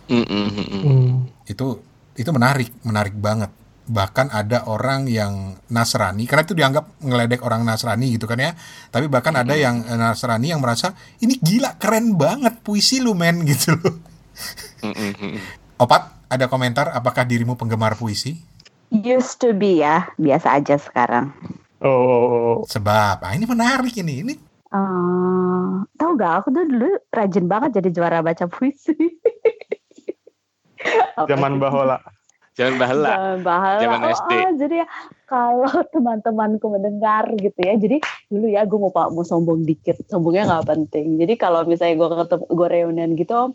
Mm, 0.07 0.23
mm, 0.23 0.49
mm, 0.55 0.69
mm. 0.71 1.11
Itu 1.51 1.83
itu 2.15 2.31
menarik, 2.31 2.71
menarik 2.87 3.19
banget. 3.19 3.51
Bahkan 3.87 4.35
ada 4.35 4.67
orang 4.67 5.07
yang 5.07 5.59
Nasrani, 5.71 6.27
karena 6.27 6.43
itu 6.43 6.55
dianggap 6.55 7.03
ngeledek 7.03 7.43
orang 7.43 7.67
Nasrani 7.67 8.15
gitu 8.15 8.31
kan 8.31 8.39
ya. 8.39 8.55
Tapi 8.91 9.11
bahkan 9.11 9.35
ada 9.35 9.55
yang 9.59 9.83
eh, 9.83 9.99
Nasrani 9.99 10.55
yang 10.55 10.63
merasa 10.63 10.95
ini 11.19 11.39
gila 11.43 11.75
keren 11.79 12.15
banget 12.15 12.63
puisi 12.63 13.03
lu 13.03 13.19
men 13.19 13.43
gitu 13.51 13.75
loh. 13.75 13.95
Mm, 14.87 14.95
mm, 14.95 15.13
mm, 15.19 15.31
mm. 15.35 15.41
Opat, 15.83 16.31
ada 16.31 16.47
komentar 16.47 16.95
apakah 16.95 17.27
dirimu 17.27 17.59
penggemar 17.59 17.99
puisi? 17.99 18.39
Used 18.95 19.43
to 19.43 19.51
be 19.51 19.83
ya, 19.83 20.15
biasa 20.15 20.63
aja 20.63 20.79
sekarang. 20.79 21.35
Oh, 21.83 21.91
oh, 21.91 22.27
oh. 22.33 22.57
Sebab, 22.65 23.21
ah 23.21 23.33
ini 23.35 23.45
menarik 23.45 23.93
ini. 23.99 24.23
Ini 24.23 24.35
Eh, 24.67 25.71
tahu 25.95 26.11
gak 26.19 26.43
aku 26.43 26.49
tuh 26.51 26.67
dulu 26.67 26.91
rajin 27.15 27.47
banget 27.47 27.79
jadi 27.79 27.89
juara 27.95 28.19
baca 28.19 28.51
puisi. 28.51 28.95
Zaman 31.31 31.63
bahola. 31.63 32.03
jangan 32.57 32.81
bahala 32.81 33.09
Zaman 33.13 33.41
bahala. 33.45 33.81
Zaman 33.85 34.01
Oh, 34.01 34.13
SD. 34.17 34.33
oh, 34.33 34.53
jadi 34.57 34.75
ya 34.81 34.87
kalau 35.29 35.69
teman-temanku 35.95 36.73
mendengar 36.73 37.29
gitu 37.37 37.61
ya, 37.61 37.77
jadi 37.77 38.01
dulu 38.33 38.47
ya 38.49 38.65
gue 38.65 38.79
mau 38.81 38.89
pak 38.89 39.13
mau 39.13 39.29
sombong 39.29 39.69
dikit, 39.69 40.01
sombongnya 40.09 40.49
nggak 40.49 40.65
penting. 40.73 41.21
Jadi 41.21 41.37
kalau 41.37 41.69
misalnya 41.69 42.01
gue 42.01 42.09
ketemu 42.17 42.45
gue 42.49 42.69
reunian 42.73 43.11
gitu, 43.13 43.53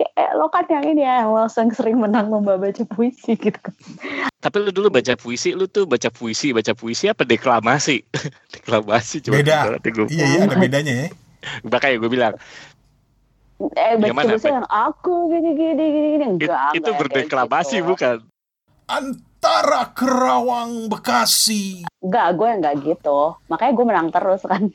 ya, 0.00 0.08
eh, 0.16 0.32
lo 0.32 0.48
kan 0.48 0.64
yang 0.66 0.80
ini 0.82 1.04
ya, 1.04 1.28
lo 1.28 1.44
yang 1.44 1.68
sering 1.70 2.00
menang 2.00 2.32
lomba 2.32 2.56
baca 2.56 2.82
puisi 2.88 3.36
gitu. 3.36 3.60
tapi 4.40 4.56
lu 4.58 4.72
dulu 4.72 4.88
baca 4.88 5.12
puisi 5.14 5.52
lu 5.52 5.68
tuh 5.68 5.84
baca 5.84 6.08
puisi 6.08 6.50
baca 6.50 6.72
puisi 6.72 7.04
apa 7.06 7.22
deklamasi 7.22 8.00
deklamasi 8.56 9.20
coba 9.20 9.36
Beda. 9.36 9.58
gua- 9.84 10.08
iya 10.08 10.24
iya 10.26 10.40
ada 10.42 10.56
bedanya 10.56 10.94
ya. 11.04 11.08
makanya 11.62 11.96
gue 12.00 12.10
bilang 12.10 12.34
Eh 13.60 13.92
Yang 13.92 14.00
baca 14.00 14.16
mana, 14.16 14.30
puisi 14.32 14.48
yang 14.48 14.64
aku 14.66 15.14
gini 15.28 15.50
gini 15.52 15.72
gini 15.76 16.08
gini 16.10 16.24
it- 16.24 16.32
enggak. 16.40 16.70
itu 16.72 16.80
enggak 16.80 16.80
kayak 16.80 17.00
berdeklamasi 17.04 17.76
gitu. 17.76 17.88
bukan 17.92 18.16
Antara 18.90 19.92
Kerawang 19.94 20.88
Bekasi. 20.88 21.86
Enggak, 22.00 22.34
gue 22.34 22.48
enggak 22.50 22.74
gitu. 22.82 23.36
Makanya 23.46 23.72
gue 23.72 23.84
menang 23.86 24.08
terus 24.10 24.42
kan. 24.42 24.66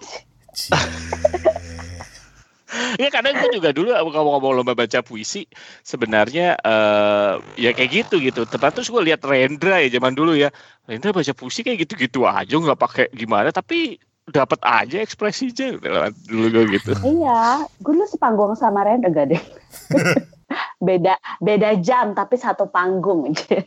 Cie. 2.76 3.00
Ya 3.00 3.10
kadang 3.10 3.40
gue 3.40 3.50
juga 3.56 3.72
dulu 3.72 3.96
ngomong-ngomong 3.96 4.54
lomba 4.62 4.74
baca 4.76 5.00
puisi 5.00 5.48
sebenarnya 5.82 6.60
eh, 6.60 7.34
ya 7.56 7.72
kayak 7.72 7.92
gitu 8.06 8.20
gitu. 8.20 8.44
Tepat 8.44 8.76
terus 8.76 8.92
gue 8.92 9.02
lihat 9.02 9.24
Rendra 9.24 9.80
ya 9.80 9.90
zaman 9.96 10.14
dulu 10.14 10.36
ya. 10.36 10.52
Rendra 10.86 11.16
baca 11.16 11.32
puisi 11.32 11.64
kayak 11.64 11.88
gitu-gitu 11.88 12.28
aja 12.28 12.52
nggak 12.52 12.80
pakai 12.80 13.06
gimana 13.16 13.50
tapi 13.50 13.98
dapat 14.26 14.58
aja 14.66 14.98
ekspresinya 15.02 15.78
dulu 16.30 16.46
gue 16.50 16.64
gitu. 16.82 16.92
iya, 17.06 17.62
gue 17.78 17.94
dulu 17.94 18.06
sepanggung 18.10 18.58
sama 18.58 18.84
Ren 18.84 19.06
enggak 19.06 19.32
deh. 19.32 19.44
beda 20.88 21.18
beda 21.42 21.78
jam 21.82 22.14
tapi 22.14 22.36
satu 22.38 22.70
panggung 22.70 23.32
aja. 23.32 23.64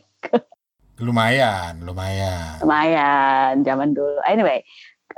Lumayan, 0.99 1.79
lumayan. 1.87 2.59
Lumayan 2.59 3.63
zaman 3.63 3.95
dulu. 3.95 4.19
Anyway, 4.27 4.67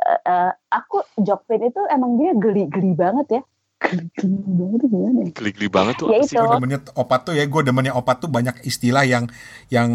eh, 0.06 0.52
aku 0.70 1.02
Jokpin 1.18 1.66
itu 1.66 1.82
emang 1.90 2.22
dia 2.22 2.38
geli-geli 2.38 2.94
banget 2.94 3.42
ya. 3.42 3.42
Geli-geli 3.82 4.54
banget 4.54 4.78
tuh 4.78 4.90
gimana 4.94 5.20
ya? 5.26 5.30
Geli-geli 5.34 5.68
banget 5.68 5.96
tuh. 5.98 6.08
Ya 6.14 6.18
itu. 6.22 6.38
Gue 6.38 6.54
demennya 6.54 6.80
opat 6.94 7.20
tuh 7.26 7.34
ya, 7.34 7.44
gue 7.50 7.62
demennya 7.66 7.94
opat 7.98 8.16
tuh 8.22 8.30
banyak 8.30 8.56
istilah 8.62 9.04
yang 9.04 9.26
yang 9.74 9.90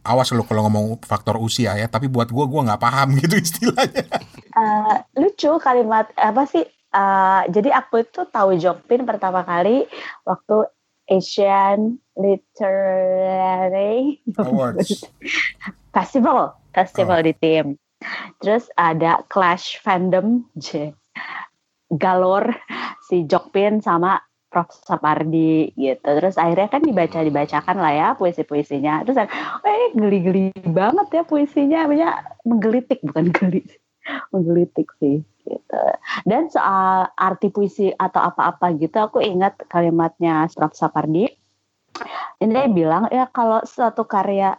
awas 0.00 0.32
lo 0.32 0.48
kalau 0.48 0.64
ngomong 0.64 0.96
faktor 1.04 1.36
usia 1.36 1.76
ya. 1.76 1.86
Tapi 1.92 2.08
buat 2.08 2.32
gue, 2.32 2.44
gue 2.48 2.60
nggak 2.64 2.80
paham 2.80 3.12
gitu 3.20 3.36
istilahnya. 3.36 4.04
Eh, 4.32 4.96
lucu 5.20 5.60
kalimat 5.60 6.08
apa 6.16 6.48
sih? 6.48 6.64
Eh, 6.88 7.42
jadi 7.52 7.68
aku 7.76 8.00
itu 8.00 8.24
tahu 8.32 8.56
Jokpin 8.56 9.04
pertama 9.04 9.44
kali 9.44 9.84
waktu 10.24 10.64
Asian 11.08 11.96
Literary 12.16 14.20
Awards. 14.40 15.04
Festival, 15.96 16.54
festival 16.76 17.24
di 17.24 17.32
tim. 17.34 17.74
Terus 18.38 18.70
ada 18.78 19.24
Clash 19.26 19.82
fandom, 19.82 20.46
J. 20.54 20.94
Galor 21.88 22.52
si 23.08 23.24
Jokpin 23.24 23.80
sama 23.80 24.20
Prof 24.48 24.72
Sapardi 24.72 25.72
gitu. 25.76 26.08
Terus 26.08 26.40
akhirnya 26.40 26.68
kan 26.72 26.80
dibaca 26.80 27.18
dibacakan 27.20 27.76
lah 27.76 27.92
ya 27.92 28.08
puisi-puisinya. 28.16 29.04
Terus 29.04 29.28
eh 29.64 29.92
geli-geli 29.92 30.52
banget 30.64 31.08
ya 31.20 31.22
puisinya, 31.24 31.84
punya 31.84 32.08
menggelitik 32.48 33.04
bukan 33.04 33.28
geli, 33.36 33.62
menggelitik 34.32 34.88
sih 35.00 35.20
gitu. 35.44 35.82
Dan 36.24 36.48
soal 36.48 37.12
arti 37.16 37.52
puisi 37.52 37.92
atau 37.92 38.20
apa-apa 38.24 38.72
gitu, 38.76 38.96
aku 39.00 39.20
ingat 39.20 39.68
kalimatnya 39.68 40.48
Prof. 40.52 40.72
Sapardi. 40.72 41.28
Ini 42.38 42.52
dia 42.54 42.70
bilang 42.70 43.10
ya 43.10 43.26
kalau 43.28 43.58
suatu 43.66 44.06
karya 44.06 44.54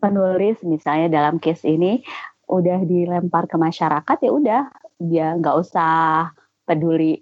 penulis 0.00 0.62
misalnya 0.64 1.12
dalam 1.12 1.36
case 1.42 1.66
ini 1.66 2.00
udah 2.46 2.82
dilempar 2.82 3.46
ke 3.46 3.58
masyarakat 3.58 4.16
ya 4.22 4.30
udah 4.30 4.62
dia 5.02 5.34
nggak 5.38 5.56
usah 5.60 6.30
peduli 6.70 7.18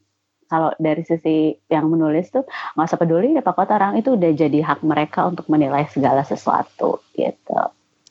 kalau 0.49 0.73
dari 0.76 1.05
sisi 1.05 1.57
yang 1.69 1.88
menulis 1.88 2.28
tuh 2.28 2.45
nggak 2.76 2.88
usah 2.88 3.00
peduli 3.00 3.37
apa 3.37 3.52
kata 3.52 3.73
orang 3.81 3.95
itu 4.00 4.17
udah 4.17 4.33
jadi 4.33 4.59
hak 4.64 4.81
mereka 4.85 5.28
untuk 5.28 5.49
menilai 5.49 5.88
segala 5.88 6.25
sesuatu 6.25 7.00
gitu. 7.17 7.61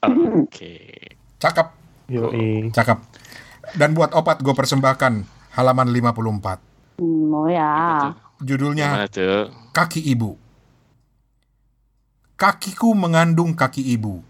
Oke. 0.02 1.14
Cakep, 1.38 1.68
Yoi. 2.10 2.74
cakep. 2.74 2.98
Dan 3.78 3.94
buat 3.94 4.10
opat 4.18 4.42
gue 4.42 4.54
persembahkan 4.58 5.22
halaman 5.54 5.90
54. 5.94 7.02
Hmm, 7.02 7.30
oh 7.34 7.46
ya. 7.46 8.10
Judulnya? 8.42 9.06
Kaki 9.74 10.02
Ibu. 10.02 10.48
Kakiku 12.38 12.94
mengandung 12.94 13.58
kaki 13.58 13.82
ibu 13.98 14.22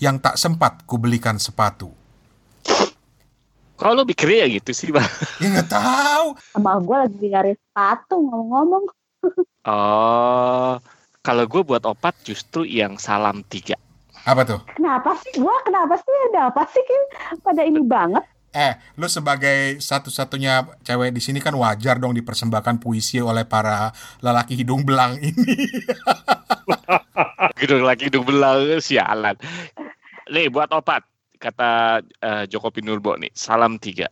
yang 0.00 0.16
tak 0.16 0.40
sempat 0.40 0.80
kubelikan 0.88 1.36
sepatu. 1.36 1.92
Kalau 3.82 3.98
lo 3.98 4.06
mikirnya 4.06 4.46
ya 4.46 4.62
gitu 4.62 4.70
sih, 4.70 4.94
Bang. 4.94 5.02
Ya 5.42 5.58
nggak 5.58 5.74
tahu. 5.74 6.38
Sama 6.54 6.78
gue 6.78 6.96
lagi 7.02 7.26
nyari 7.26 7.52
sepatu 7.58 8.14
ngomong-ngomong. 8.14 8.84
Oh, 9.66 10.78
kalau 11.18 11.44
gue 11.50 11.62
buat 11.66 11.82
opat 11.82 12.14
justru 12.22 12.62
yang 12.62 12.94
salam 12.94 13.42
tiga. 13.50 13.74
Apa 14.22 14.46
tuh? 14.46 14.62
Kenapa 14.78 15.18
sih? 15.18 15.34
Gue 15.34 15.50
kenapa 15.66 15.98
sih? 15.98 16.14
Ada 16.30 16.54
apa 16.54 16.62
sih? 16.70 16.78
Kim? 16.86 17.02
Pada 17.42 17.66
ini 17.66 17.82
banget. 17.82 18.22
Eh, 18.54 18.78
lu 18.94 19.10
sebagai 19.10 19.82
satu-satunya 19.82 20.78
cewek 20.86 21.10
di 21.10 21.18
sini 21.18 21.42
kan 21.42 21.58
wajar 21.58 21.98
dong 21.98 22.14
dipersembahkan 22.14 22.78
puisi 22.78 23.18
oleh 23.18 23.42
para 23.42 23.90
lelaki 24.22 24.62
hidung 24.62 24.86
belang 24.86 25.18
ini. 25.18 25.58
Gedung 27.58 27.82
lagi 27.82 28.06
hidung 28.06 28.30
belang, 28.30 28.78
sialan. 28.78 29.34
Nih, 30.30 30.46
buat 30.54 30.70
opat. 30.70 31.11
Kata 31.42 31.98
eh, 31.98 32.44
Joko 32.46 32.70
Pinurbo 32.70 33.18
nih, 33.18 33.34
salam 33.34 33.74
tiga. 33.82 34.06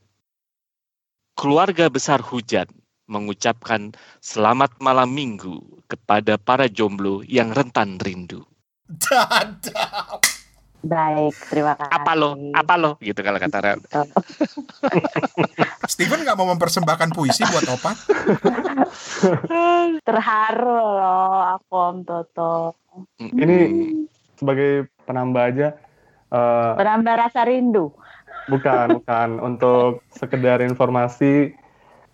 Keluarga 1.39 1.87
besar 1.87 2.19
hujan 2.19 2.67
mengucapkan 3.07 3.95
selamat 4.19 4.75
malam 4.83 5.15
minggu 5.15 5.63
kepada 5.87 6.35
para 6.35 6.67
jomblo 6.67 7.23
yang 7.31 7.55
rentan 7.55 8.03
rindu. 8.03 8.43
Dadah. 8.91 10.19
Baik, 10.81 11.37
terima 11.53 11.77
kasih. 11.79 11.93
Apa 11.93 12.13
lo? 12.19 12.35
Apa 12.57 12.75
lo? 12.75 12.91
Gitu 12.99 13.21
kalau 13.23 13.39
kata 13.39 13.59
Ren. 13.63 13.79
Steven 15.93 16.27
nggak 16.27 16.39
mau 16.41 16.51
mempersembahkan 16.51 17.15
puisi 17.15 17.47
buat 17.47 17.69
opat? 17.69 17.97
Terharu 20.09 20.79
loh 20.99 21.61
aku 21.61 21.75
Om 21.79 21.97
Toto. 22.03 22.75
Ini 23.21 23.59
sebagai 24.41 24.89
penambah 25.05 25.45
aja 25.53 25.69
eh, 26.31 26.73
Penambah 26.75 27.15
rasa 27.19 27.43
rindu. 27.43 27.91
bukan 28.47 28.87
bukan 28.99 29.29
untuk 29.39 30.03
sekedar 30.09 30.59
informasi 30.61 31.53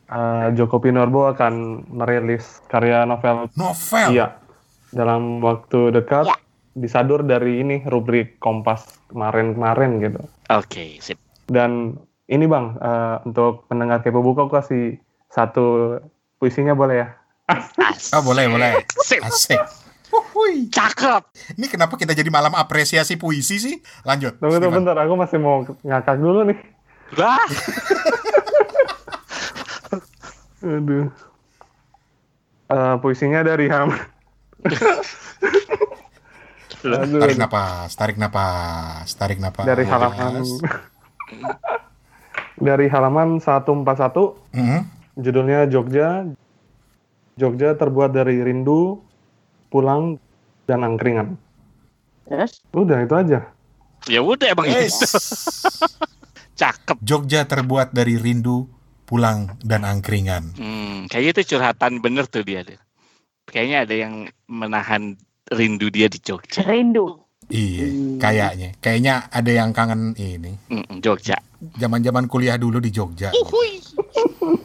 eh, 0.06 0.46
Joko 0.52 0.78
Pinurbo 0.78 1.28
akan 1.28 1.54
merilis 1.90 2.60
karya 2.66 3.02
novel 3.02 3.48
Novel. 3.54 4.08
iya 4.10 4.36
dalam 4.88 5.38
waktu 5.38 5.92
dekat 5.92 6.24
Ya. 6.24 6.36
disadur 6.74 7.20
dari 7.20 7.60
ini 7.60 7.82
rubrik 7.84 8.36
Kompas 8.36 8.84
kemarin-kemarin 9.08 9.96
gitu. 9.98 10.20
Oke, 10.48 10.96
sip. 10.98 11.16
Dan 11.44 11.96
ini 12.26 12.44
Bang, 12.44 12.76
eh, 12.76 13.16
untuk 13.22 13.64
pendengar 13.66 14.00
Kepo 14.00 14.20
Buku 14.20 14.42
aku 14.42 14.54
kasih 14.54 14.96
satu 15.26 15.96
puisinya 16.36 16.72
boleh 16.72 16.96
ya? 16.98 17.08
Asik. 17.46 18.12
Oh, 18.12 18.22
boleh, 18.22 18.44
boleh. 18.46 18.82
Sip. 18.98 19.22
Asik. 19.22 19.56
Wuhui. 20.16 20.68
Cakep. 20.68 21.22
Ini 21.54 21.66
kenapa 21.66 21.94
kita 21.94 22.10
jadi 22.10 22.28
malam 22.28 22.52
apresiasi 22.52 23.14
puisi 23.14 23.56
sih? 23.56 23.76
Lanjut. 24.02 24.36
Tunggu, 24.36 24.56
tunggu 24.56 24.80
bentar, 24.80 24.96
aku 24.96 25.12
masih 25.14 25.36
mau 25.36 25.60
ngakak 25.80 26.16
dulu 26.16 26.40
nih. 26.44 26.58
Lah, 27.14 27.38
Aduh. 30.66 31.06
Eh, 32.66 32.94
puisinya 32.98 33.40
dari 33.40 33.68
Ham. 33.68 33.94
Aduh, 36.82 37.18
Tarik 37.18 37.34
napas, 37.36 37.90
tarik 37.94 38.14
napas, 38.16 39.10
tarik 39.12 39.38
napas. 39.38 39.66
dari 39.66 39.82
halaman 39.82 40.38
dari 42.62 42.86
halaman 42.86 43.42
141 43.42 44.38
Mhm. 44.54 44.80
judulnya 45.16 45.66
Jogja 45.66 46.30
Jogja 47.34 47.74
terbuat 47.74 48.14
dari 48.14 48.38
rindu 48.38 49.02
pulang 49.68 50.16
dan 50.64 50.82
angkringan 50.82 51.36
Terus 52.26 52.58
udah 52.70 53.02
itu 53.02 53.14
aja 53.14 53.40
ya 54.06 54.20
udah 54.22 54.46
emang 54.50 54.66
Yes. 54.66 54.94
itu. 54.96 55.06
Cakep. 56.56 56.96
Jogja 57.04 57.44
terbuat 57.44 57.92
dari 57.92 58.16
rindu, 58.16 58.64
pulang 59.04 59.60
dan 59.60 59.84
angkringan. 59.84 60.56
Hmm, 60.56 61.04
kayaknya 61.04 61.42
itu 61.44 61.52
curhatan 61.52 62.00
bener 62.00 62.24
tuh 62.24 62.40
dia. 62.40 62.64
tuh. 62.64 62.80
Kayaknya 63.44 63.84
ada 63.84 63.94
yang 63.94 64.14
menahan 64.48 65.20
rindu 65.52 65.92
dia 65.92 66.08
di 66.08 66.16
Jogja. 66.16 66.64
rindu. 66.64 67.20
Iya, 67.46 67.86
kayaknya. 68.16 68.72
Kayaknya 68.80 69.28
ada 69.28 69.50
yang 69.52 69.70
kangen 69.70 70.16
ini. 70.16 70.56
Mm, 70.72 71.04
Jogja. 71.04 71.36
Zaman-zaman 71.76 72.24
kuliah 72.24 72.56
dulu 72.56 72.80
di 72.80 72.88
Jogja. 72.88 73.30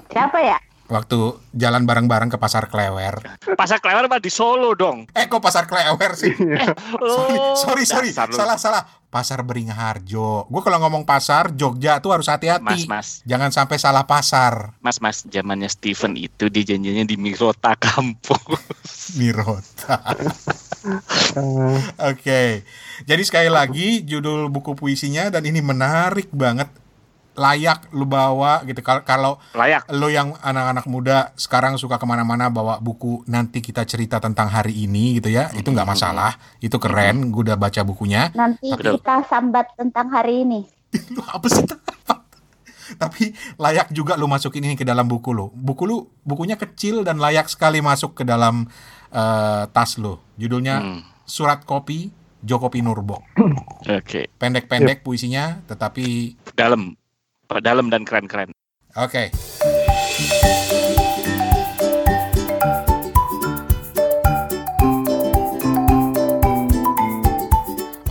Siapa 0.08 0.40
ya? 0.40 0.58
Waktu 0.92 1.20
jalan 1.56 1.88
bareng-bareng 1.88 2.28
ke 2.28 2.36
Pasar 2.36 2.68
Klewer. 2.68 3.24
Pasar 3.56 3.80
Klewer 3.80 4.06
mah 4.06 4.20
di 4.20 4.28
Solo 4.28 4.76
dong. 4.76 5.08
Eh, 5.10 5.24
kok 5.24 5.40
Pasar 5.40 5.64
Klewer 5.64 6.12
sih? 6.14 6.36
sorry, 6.36 7.38
Oh, 7.40 7.56
sorry, 7.56 7.84
sorry. 7.86 8.12
lu. 8.12 8.36
Salah, 8.36 8.60
salah. 8.60 8.84
Pasar 9.08 9.40
Beringharjo. 9.42 10.48
Gue 10.48 10.62
kalau 10.62 10.80
ngomong 10.80 11.04
pasar, 11.04 11.52
Jogja 11.52 12.00
tuh 12.00 12.12
harus 12.12 12.28
Mas, 12.28 12.32
hati-hati. 12.32 12.88
mas, 12.88 13.08
Jangan 13.24 13.52
sampai 13.52 13.76
salah 13.76 14.04
pasar. 14.04 14.76
mas, 14.80 15.00
mas, 15.00 15.24
zamannya 15.24 15.68
Steven 15.68 16.16
itu 16.16 16.48
dia 16.48 16.64
janjinya 16.66 17.04
di 17.04 17.16
Mirota 17.16 17.76
kampung. 17.92 18.40
Mirota. 19.16 20.00
Oke. 22.04 22.64
Jadi 23.04 23.22
sekali 23.24 23.48
lagi 23.48 24.02
judul 24.02 24.48
buku 24.48 24.74
puisinya 24.74 25.28
dan 25.28 25.44
ini 25.44 25.60
menarik 25.60 26.32
banget. 26.32 26.72
Layak 27.42 27.90
lu 27.90 28.06
bawa 28.06 28.62
gitu. 28.64 28.86
Kalau 28.86 29.02
kalau 29.02 29.34
Layak. 29.58 29.90
lo 29.90 30.08
yang 30.08 30.38
anak-anak 30.38 30.86
muda 30.86 31.18
sekarang 31.34 31.82
suka 31.82 31.98
ke 31.98 32.06
mana-mana 32.06 32.54
bawa 32.54 32.78
buku 32.78 33.26
nanti 33.26 33.66
kita 33.66 33.82
cerita 33.84 34.22
tentang 34.22 34.46
hari 34.48 34.86
ini 34.86 35.18
gitu 35.18 35.34
ya. 35.34 35.50
Itu 35.58 35.74
nggak 35.74 35.90
masalah. 35.90 36.38
Itu 36.62 36.78
keren 36.78 37.34
gue 37.34 37.50
udah 37.50 37.58
baca 37.58 37.82
bukunya. 37.82 38.30
Nanti 38.38 38.70
Betul. 38.70 39.02
kita 39.02 39.26
sambat 39.26 39.74
tentang 39.74 40.14
hari 40.14 40.46
ini. 40.46 40.62
lu 41.18 41.24
apa 41.26 41.48
sih? 41.50 41.66
Tapi 43.02 43.32
layak 43.56 43.90
juga 43.96 44.20
lu 44.20 44.28
masukin 44.28 44.68
ini 44.68 44.76
ke 44.76 44.84
dalam 44.84 45.08
buku 45.08 45.32
lo 45.32 45.48
buku 45.56 45.88
lu 45.88 45.98
bukunya 46.22 46.60
kecil 46.60 47.08
dan 47.08 47.24
layak 47.24 47.48
sekali 47.48 47.80
masuk 47.80 48.20
ke 48.20 48.24
dalam 48.28 48.68
eh, 49.10 49.64
tas 49.72 49.96
lo 49.96 50.20
judulnya 50.36 50.76
Hmm, 50.84 51.00
surat 51.24 51.64
kopi 51.64 52.12
Joko 52.44 52.68
Pinurbo 52.68 53.24
Oke, 53.88 54.28
pendek-pendek 54.36 55.08
puisinya 55.08 55.64
tetapi 55.66 56.36
dalam, 56.52 57.00
dalam 57.60 57.92
dan 57.92 58.08
keren-keren. 58.08 58.56
oke 58.96 59.28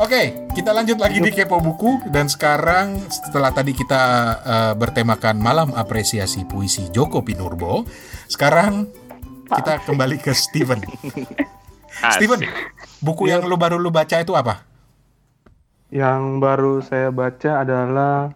Oke, 0.01 0.35
kita 0.59 0.75
lanjut 0.75 0.99
lagi 0.99 1.23
di 1.23 1.31
Kepo 1.31 1.63
Buku 1.63 2.03
dan 2.11 2.27
sekarang 2.27 2.99
setelah 3.07 3.55
tadi 3.55 3.71
kita 3.71 4.03
eh, 4.43 4.73
bertemakan 4.75 5.39
malam 5.39 5.71
apresiasi 5.71 6.43
puisi 6.51 6.91
Joko 6.91 7.23
Pinurbo, 7.23 7.87
sekarang 8.27 8.91
kita 9.47 9.87
kembali 9.87 10.19
ke 10.19 10.35
Steven. 10.35 10.83
Steven, 12.19 12.43
buku 12.99 13.31
yang 13.31 13.47
lu 13.47 13.55
baru 13.55 13.79
lu 13.79 13.95
baca 13.95 14.19
itu 14.19 14.35
apa? 14.35 14.67
yang 15.91 16.39
baru 16.39 16.79
saya 16.87 17.11
baca 17.11 17.67
adalah 17.67 18.31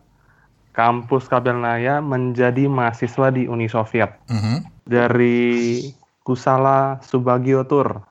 kampus 0.74 1.30
Kabelnaya 1.30 2.02
menjadi 2.02 2.66
mahasiswa 2.66 3.30
di 3.30 3.46
Uni 3.46 3.70
Soviet. 3.70 4.12
Mhm. 4.28 4.74
dari 4.84 5.80
Kusala 6.24 7.00
Subagio 7.00 7.64
Tour. 7.64 8.04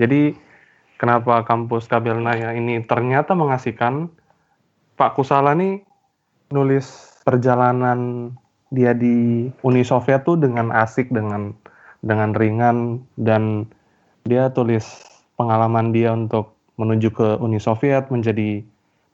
Jadi 0.00 0.32
kenapa 0.96 1.44
kampus 1.44 1.88
Kabelnaya 1.88 2.56
ini 2.56 2.80
ternyata 2.84 3.36
mengasihkan? 3.36 4.08
Pak 4.96 5.18
Kusala 5.18 5.52
nih 5.52 5.82
nulis 6.54 6.86
perjalanan 7.26 8.30
dia 8.72 8.94
di 8.94 9.48
Uni 9.60 9.82
Soviet 9.84 10.24
tuh 10.24 10.38
dengan 10.38 10.70
asik 10.72 11.10
dengan 11.10 11.52
dengan 12.04 12.32
ringan 12.36 13.02
dan 13.18 13.66
dia 14.24 14.48
tulis 14.52 14.84
pengalaman 15.34 15.90
dia 15.90 16.14
untuk 16.14 16.54
menuju 16.78 17.10
ke 17.10 17.28
Uni 17.42 17.58
Soviet 17.58 18.06
menjadi 18.08 18.62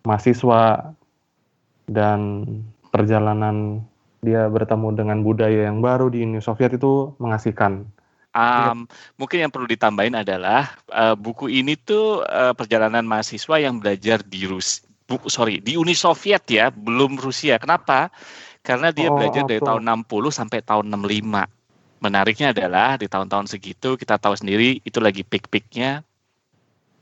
mahasiswa 0.05 0.93
dan 1.91 2.47
perjalanan 2.95 3.83
dia 4.23 4.47
bertemu 4.47 4.95
dengan 4.95 5.19
budaya 5.27 5.67
yang 5.67 5.83
baru 5.83 6.07
di 6.13 6.23
Uni 6.23 6.39
Soviet 6.39 6.77
itu 6.79 7.11
mengasihkan. 7.19 7.83
Um, 8.31 8.87
mungkin 9.19 9.43
yang 9.43 9.51
perlu 9.51 9.67
ditambahin 9.67 10.15
adalah 10.15 10.79
uh, 10.95 11.19
buku 11.19 11.51
ini 11.51 11.75
tuh 11.75 12.23
uh, 12.23 12.55
perjalanan 12.55 13.03
mahasiswa 13.03 13.59
yang 13.59 13.83
belajar 13.83 14.23
di 14.23 14.47
Rus, 14.47 14.87
bu, 15.11 15.19
sorry 15.27 15.59
di 15.59 15.75
Uni 15.75 15.99
Soviet 15.99 16.47
ya, 16.47 16.71
belum 16.71 17.19
Rusia. 17.19 17.59
Kenapa? 17.59 18.07
Karena 18.63 18.95
dia 18.95 19.11
Oh, 19.11 19.19
belajar 19.19 19.43
dari 19.43 19.59
betul. 19.59 19.83
tahun 19.83 19.83
60 20.07 20.31
sampai 20.31 20.63
tahun 20.63 20.87
65. 20.95 21.51
Menariknya 22.01 22.55
adalah 22.55 22.95
di 22.97 23.11
tahun-tahun 23.11 23.51
segitu 23.51 23.99
kita 23.99 24.17
tahu 24.17 24.33
sendiri 24.39 24.79
itu 24.87 25.03
lagi 25.03 25.27
peak-peaknya 25.27 26.07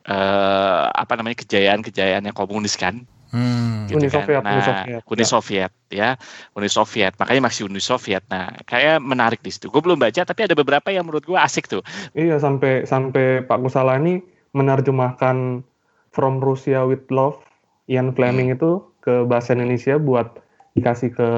eh 0.09 0.85
apa 0.88 1.12
namanya 1.20 1.44
kejayaan-kejayaannya 1.44 2.33
komunis 2.33 2.74
kan. 2.81 3.05
Hmm. 3.28 3.84
gitu 3.86 4.00
Uni 4.00 4.08
kan. 4.08 4.24
Soviet, 4.24 4.40
Uni 4.40 4.48
Nah, 4.48 4.64
Soviet, 4.64 5.02
Uni 5.04 5.20
ya. 5.20 5.28
Soviet 5.28 5.72
ya, 5.88 6.10
Uni 6.52 6.68
Soviet. 6.68 7.12
Makanya 7.16 7.40
masih 7.44 7.62
Uni 7.68 7.80
Soviet. 7.80 8.24
Nah, 8.28 8.52
kayak 8.64 9.00
menarik 9.00 9.40
di 9.40 9.48
situ. 9.48 9.68
Gue 9.68 9.80
belum 9.80 9.96
baca, 9.96 10.24
tapi 10.24 10.44
ada 10.44 10.52
beberapa 10.52 10.88
yang 10.88 11.04
menurut 11.04 11.24
gue 11.24 11.36
asik 11.36 11.68
tuh. 11.68 11.84
Iya 12.12 12.36
sampai 12.38 12.84
sampai 12.84 13.44
Pak 13.44 13.58
Kusala 13.60 13.96
ini 13.96 14.20
menerjemahkan 14.52 15.64
From 16.08 16.40
Russia 16.40 16.82
with 16.82 17.04
Love 17.08 17.38
Ian 17.86 18.12
Fleming 18.12 18.52
itu 18.52 18.84
ke 19.00 19.24
bahasa 19.24 19.52
Indonesia 19.52 19.96
buat 19.96 20.40
dikasih 20.72 21.10
ke 21.12 21.28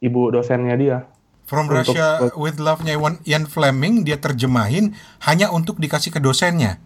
ibu 0.00 0.30
dosennya 0.30 0.74
dia. 0.74 0.98
From 1.42 1.66
Untuk- 1.66 1.94
Russia 1.94 2.32
with 2.34 2.58
Love-nya 2.58 2.96
Ian 3.22 3.46
Fleming 3.46 4.02
dia 4.02 4.16
terjemahin 4.16 4.94
hanya 5.20 5.50
untuk 5.50 5.78
dikasih 5.78 6.14
ke 6.14 6.20
dosennya. 6.22 6.78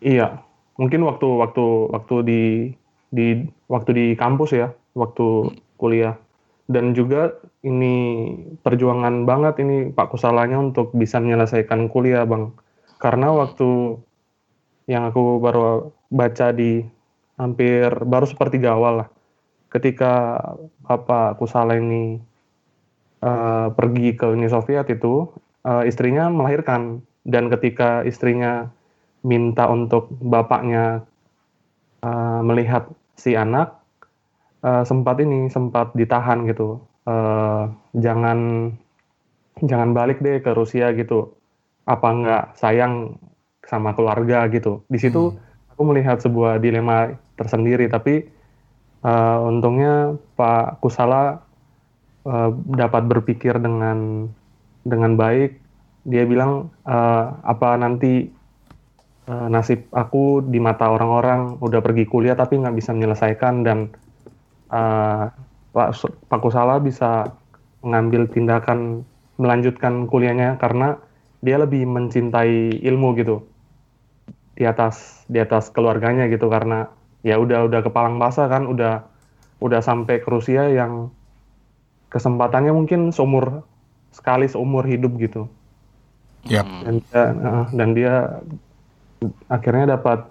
Iya, 0.00 0.42
mungkin 0.74 1.04
waktu 1.06 1.28
waktu 1.28 1.64
waktu 1.92 2.14
di 2.24 2.42
di 3.12 3.44
waktu 3.68 3.90
di 3.92 4.06
kampus 4.16 4.56
ya, 4.56 4.72
waktu 4.96 5.52
kuliah. 5.76 6.16
Dan 6.66 6.96
juga 6.96 7.36
ini 7.60 8.24
perjuangan 8.64 9.28
banget 9.28 9.60
ini 9.60 9.92
Pak 9.92 10.16
Kusalanya 10.16 10.56
untuk 10.56 10.96
bisa 10.96 11.20
menyelesaikan 11.20 11.92
kuliah, 11.92 12.24
Bang. 12.24 12.56
Karena 12.96 13.28
waktu 13.36 14.00
yang 14.88 15.12
aku 15.12 15.38
baru 15.38 15.92
baca 16.08 16.50
di 16.56 16.82
hampir 17.36 17.92
baru 18.08 18.24
sepertiga 18.24 18.72
awal 18.72 19.04
lah. 19.04 19.08
Ketika 19.68 20.40
Bapak 20.84 21.36
Kusala 21.36 21.76
ini 21.76 22.16
eh, 23.20 23.68
pergi 23.72 24.08
ke 24.16 24.26
Uni 24.32 24.48
Soviet 24.48 24.88
itu, 24.88 25.28
eh, 25.68 25.84
istrinya 25.84 26.32
melahirkan. 26.32 27.04
Dan 27.22 27.52
ketika 27.52 28.02
istrinya 28.02 28.72
minta 29.22 29.70
untuk 29.70 30.10
bapaknya 30.18 31.06
uh, 32.02 32.40
melihat 32.42 32.90
si 33.22 33.38
anak 33.38 33.78
uh, 34.66 34.82
sempat 34.82 35.22
ini 35.22 35.46
sempat 35.46 35.94
ditahan 35.94 36.42
gitu. 36.50 36.82
Uh, 37.06 37.70
jangan 37.94 38.70
jangan 39.62 39.94
balik 39.94 40.18
deh 40.18 40.42
ke 40.42 40.50
Rusia 40.50 40.90
gitu. 40.98 41.38
Apa 41.86 42.08
enggak 42.10 42.44
sayang 42.58 43.14
sama 43.62 43.94
keluarga 43.94 44.50
gitu. 44.50 44.82
Di 44.90 44.98
situ 44.98 45.38
aku 45.70 45.82
melihat 45.86 46.18
sebuah 46.18 46.58
dilema 46.58 47.14
tersendiri 47.38 47.86
tapi 47.86 48.26
uh, 49.06 49.38
untungnya 49.46 50.18
Pak 50.34 50.82
Kusala 50.82 51.46
uh, 52.26 52.50
dapat 52.74 53.06
berpikir 53.06 53.54
dengan 53.62 54.26
dengan 54.82 55.14
baik. 55.14 55.62
Dia 56.02 56.26
bilang 56.26 56.74
uh, 56.82 57.38
apa 57.46 57.78
nanti 57.78 58.41
eh, 59.28 59.46
nasib 59.50 59.86
aku 59.92 60.42
di 60.42 60.58
mata 60.58 60.90
orang-orang 60.90 61.58
udah 61.62 61.80
pergi 61.82 62.04
kuliah 62.08 62.34
tapi 62.34 62.58
nggak 62.58 62.76
bisa 62.76 62.90
menyelesaikan 62.94 63.54
dan 63.66 63.78
eh, 64.72 65.24
Pak 65.72 65.90
Pak 66.28 66.40
Kusala 66.44 66.78
bisa 66.78 67.32
mengambil 67.82 68.28
tindakan 68.28 69.02
melanjutkan 69.40 70.06
kuliahnya 70.06 70.60
karena 70.60 71.00
dia 71.42 71.58
lebih 71.58 71.82
mencintai 71.88 72.78
ilmu 72.86 73.18
gitu 73.18 73.42
di 74.54 74.68
atas 74.68 75.26
di 75.26 75.42
atas 75.42 75.72
keluarganya 75.74 76.30
gitu 76.30 76.46
karena 76.46 76.86
ya 77.26 77.40
udah 77.40 77.66
udah 77.66 77.80
kepalang 77.82 78.20
basah 78.20 78.46
kan 78.46 78.68
udah 78.68 79.02
udah 79.58 79.80
sampai 79.80 80.22
ke 80.22 80.28
Rusia 80.28 80.70
yang 80.70 81.10
kesempatannya 82.12 82.70
mungkin 82.70 83.10
seumur 83.10 83.64
sekali 84.12 84.46
seumur 84.46 84.84
hidup 84.84 85.16
gitu 85.18 85.48
Yap. 86.46 86.66
Hmm. 86.66 86.82
dan 86.84 86.94
dia 87.00 87.22
eh, 87.32 87.64
dan 87.72 87.88
dia 87.96 88.14
akhirnya 89.46 89.96
dapat 89.98 90.26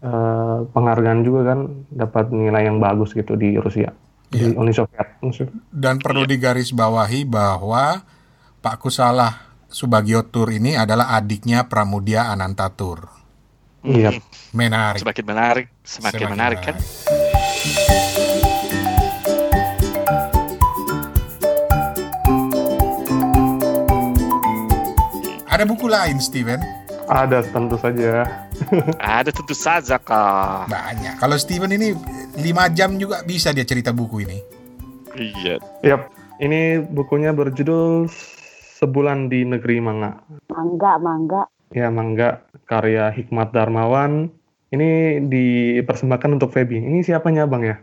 eh, 0.00 0.58
penghargaan 0.66 1.20
juga 1.20 1.54
kan 1.54 1.60
dapat 1.88 2.32
nilai 2.32 2.66
yang 2.66 2.80
bagus 2.80 3.12
gitu 3.12 3.36
di 3.36 3.56
Rusia 3.56 3.92
di 4.30 4.46
Iya. 4.46 4.54
Uni 4.54 4.70
Soviet. 4.70 5.18
Dan 5.74 5.98
perlu 5.98 6.22
digarisbawahi 6.22 7.26
bahwa 7.26 8.06
Pak 8.62 8.76
Kusalah 8.78 9.50
Subagiotur 9.66 10.50
ini 10.54 10.78
adalah 10.78 11.14
adiknya 11.14 11.66
Pramudia 11.66 12.30
Anantatur. 12.30 13.10
iya 13.82 14.12
Menarik. 14.52 15.00
Semakin 15.00 15.24
menarik, 15.24 15.66
semakin, 15.82 16.26
menarik 16.30 16.60
kan. 16.60 16.76
Ada 25.50 25.66
buku 25.66 25.90
lain, 25.90 26.22
Steven? 26.22 26.79
Ada 27.10 27.42
tentu 27.42 27.74
saja 27.74 28.22
Ada 29.02 29.34
tentu 29.34 29.50
saja 29.50 29.98
kak. 29.98 30.70
Banyak. 30.70 31.18
Kalau 31.18 31.34
Steven 31.34 31.74
ini 31.74 31.90
5 32.38 32.76
jam 32.78 32.94
juga 32.94 33.26
bisa 33.26 33.50
dia 33.50 33.66
cerita 33.66 33.90
buku 33.90 34.22
ini. 34.22 34.38
Iya. 35.18 35.58
Yap, 35.82 36.06
ini 36.38 36.78
bukunya 36.78 37.34
berjudul 37.34 38.06
Sebulan 38.80 39.28
di 39.28 39.44
Negeri 39.44 39.76
Manga. 39.76 40.24
Mangga, 40.48 40.96
mangga. 40.96 41.44
Ya, 41.68 41.92
mangga 41.92 42.40
karya 42.64 43.12
Hikmat 43.12 43.52
Darmawan. 43.52 44.32
Ini 44.72 45.20
dipersembahkan 45.28 46.40
untuk 46.40 46.48
Feby. 46.56 46.80
Ini 46.80 47.04
siapanya, 47.04 47.44
Bang 47.44 47.60
ya? 47.60 47.76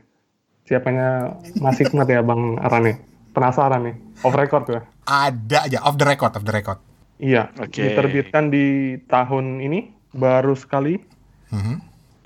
Siapanya 0.65 1.37
Mas 1.61 1.77
Hikmat 1.77 2.09
ya, 2.09 2.25
Bang 2.25 2.57
Arane? 2.57 2.97
Penasaran 3.29 3.85
nih. 3.85 3.95
Off 4.25 4.33
record 4.33 4.65
ya? 4.73 4.81
Ada 5.05 5.69
aja 5.69 5.79
off 5.85 6.01
the 6.01 6.07
record, 6.09 6.33
off 6.33 6.41
the 6.41 6.49
record. 6.49 6.81
Iya, 7.17 7.49
Oke. 7.57 7.81
diterbitkan 7.81 8.53
di 8.53 8.97
tahun 9.09 9.61
ini 9.61 9.89
baru 10.13 10.53
sekali. 10.53 11.01
Mhm. 11.49 11.75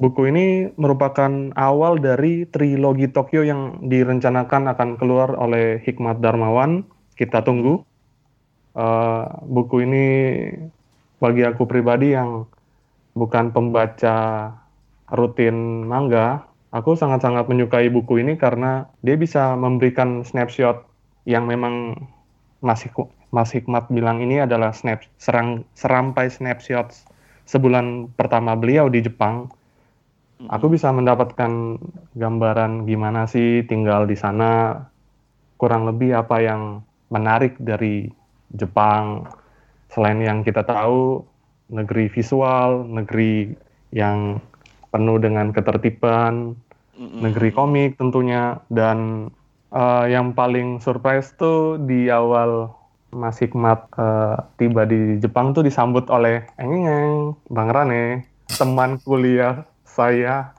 Buku 0.01 0.33
ini 0.33 0.65
merupakan 0.81 1.53
awal 1.53 2.01
dari 2.01 2.49
trilogi 2.49 3.05
Tokyo 3.05 3.45
yang 3.45 3.85
direncanakan 3.85 4.73
akan 4.73 4.89
keluar 4.97 5.37
oleh 5.37 5.77
Hikmat 5.85 6.19
Darmawan. 6.19 6.83
Kita 7.13 7.45
tunggu. 7.45 7.85
Eh, 8.73 9.25
buku 9.45 9.85
ini 9.85 10.05
bagi 11.21 11.45
aku 11.45 11.69
pribadi 11.69 12.17
yang 12.17 12.49
bukan 13.13 13.53
pembaca 13.53 14.49
rutin 15.11 15.85
manga, 15.85 16.47
aku 16.71 16.95
sangat-sangat 16.95 17.45
menyukai 17.51 17.91
buku 17.91 18.23
ini 18.23 18.39
karena 18.39 18.87
dia 19.03 19.19
bisa 19.19 19.53
memberikan 19.59 20.23
snapshot 20.23 20.87
yang 21.27 21.45
memang 21.45 21.99
Mas, 22.63 22.81
Hik- 22.87 23.11
Mas 23.31 23.55
Hikmat 23.55 23.87
bilang 23.87 24.19
ini 24.19 24.43
adalah 24.43 24.75
snap 24.75 25.07
serang 25.15 25.63
serampai 25.71 26.27
snapshot 26.27 26.91
sebulan 27.47 28.11
pertama 28.19 28.59
beliau 28.59 28.91
di 28.91 28.99
Jepang. 28.99 29.47
Aku 30.51 30.67
bisa 30.67 30.91
mendapatkan 30.91 31.79
gambaran 32.17 32.83
gimana 32.83 33.29
sih 33.31 33.63
tinggal 33.63 34.03
di 34.03 34.19
sana, 34.19 34.83
kurang 35.55 35.87
lebih 35.87 36.17
apa 36.17 36.43
yang 36.43 36.83
menarik 37.07 37.55
dari 37.61 38.09
Jepang. 38.51 39.29
Selain 39.93 40.17
yang 40.19 40.41
kita 40.41 40.65
tahu, 40.65 41.23
negeri 41.71 42.11
visual, 42.11 42.83
negeri 42.89 43.53
yang 43.95 44.41
penuh 44.91 45.21
dengan 45.21 45.55
ketertiban, 45.55 46.57
negeri 46.99 47.49
komik 47.53 47.95
tentunya 47.95 48.59
dan 48.67 49.29
eh, 49.71 50.05
yang 50.09 50.35
paling 50.35 50.81
surprise 50.83 51.31
tuh 51.37 51.79
di 51.79 52.11
awal 52.11 52.80
Mas 53.11 53.37
Hikmat 53.37 53.91
eh, 53.93 54.35
tiba 54.57 54.83
di 54.83 55.17
Jepang 55.17 55.51
tuh 55.51 55.61
disambut 55.61 56.07
oleh 56.07 56.47
engeng 56.55 57.35
Bang 57.47 57.67
Rane 57.67 58.25
teman 58.49 58.99
kuliah 58.99 59.63
saya 59.83 60.55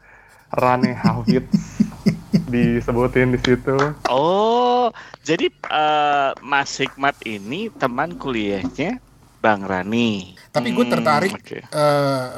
Rane 0.50 0.92
Hafid 0.92 1.48
disebutin 2.52 3.32
di 3.32 3.40
situ 3.40 3.76
Oh, 4.06 4.92
jadi 5.20 5.48
eh, 5.48 6.30
Mas 6.38 6.76
Hikmat 6.76 7.16
ini 7.24 7.72
teman 7.72 8.14
kuliahnya 8.14 9.00
Bang 9.38 9.62
Rani. 9.62 10.36
Tapi 10.48 10.70
gue 10.70 10.84
Hmm, 10.84 10.92
tertarik 10.92 11.32
oke. 11.32 11.58
eh, 11.64 12.28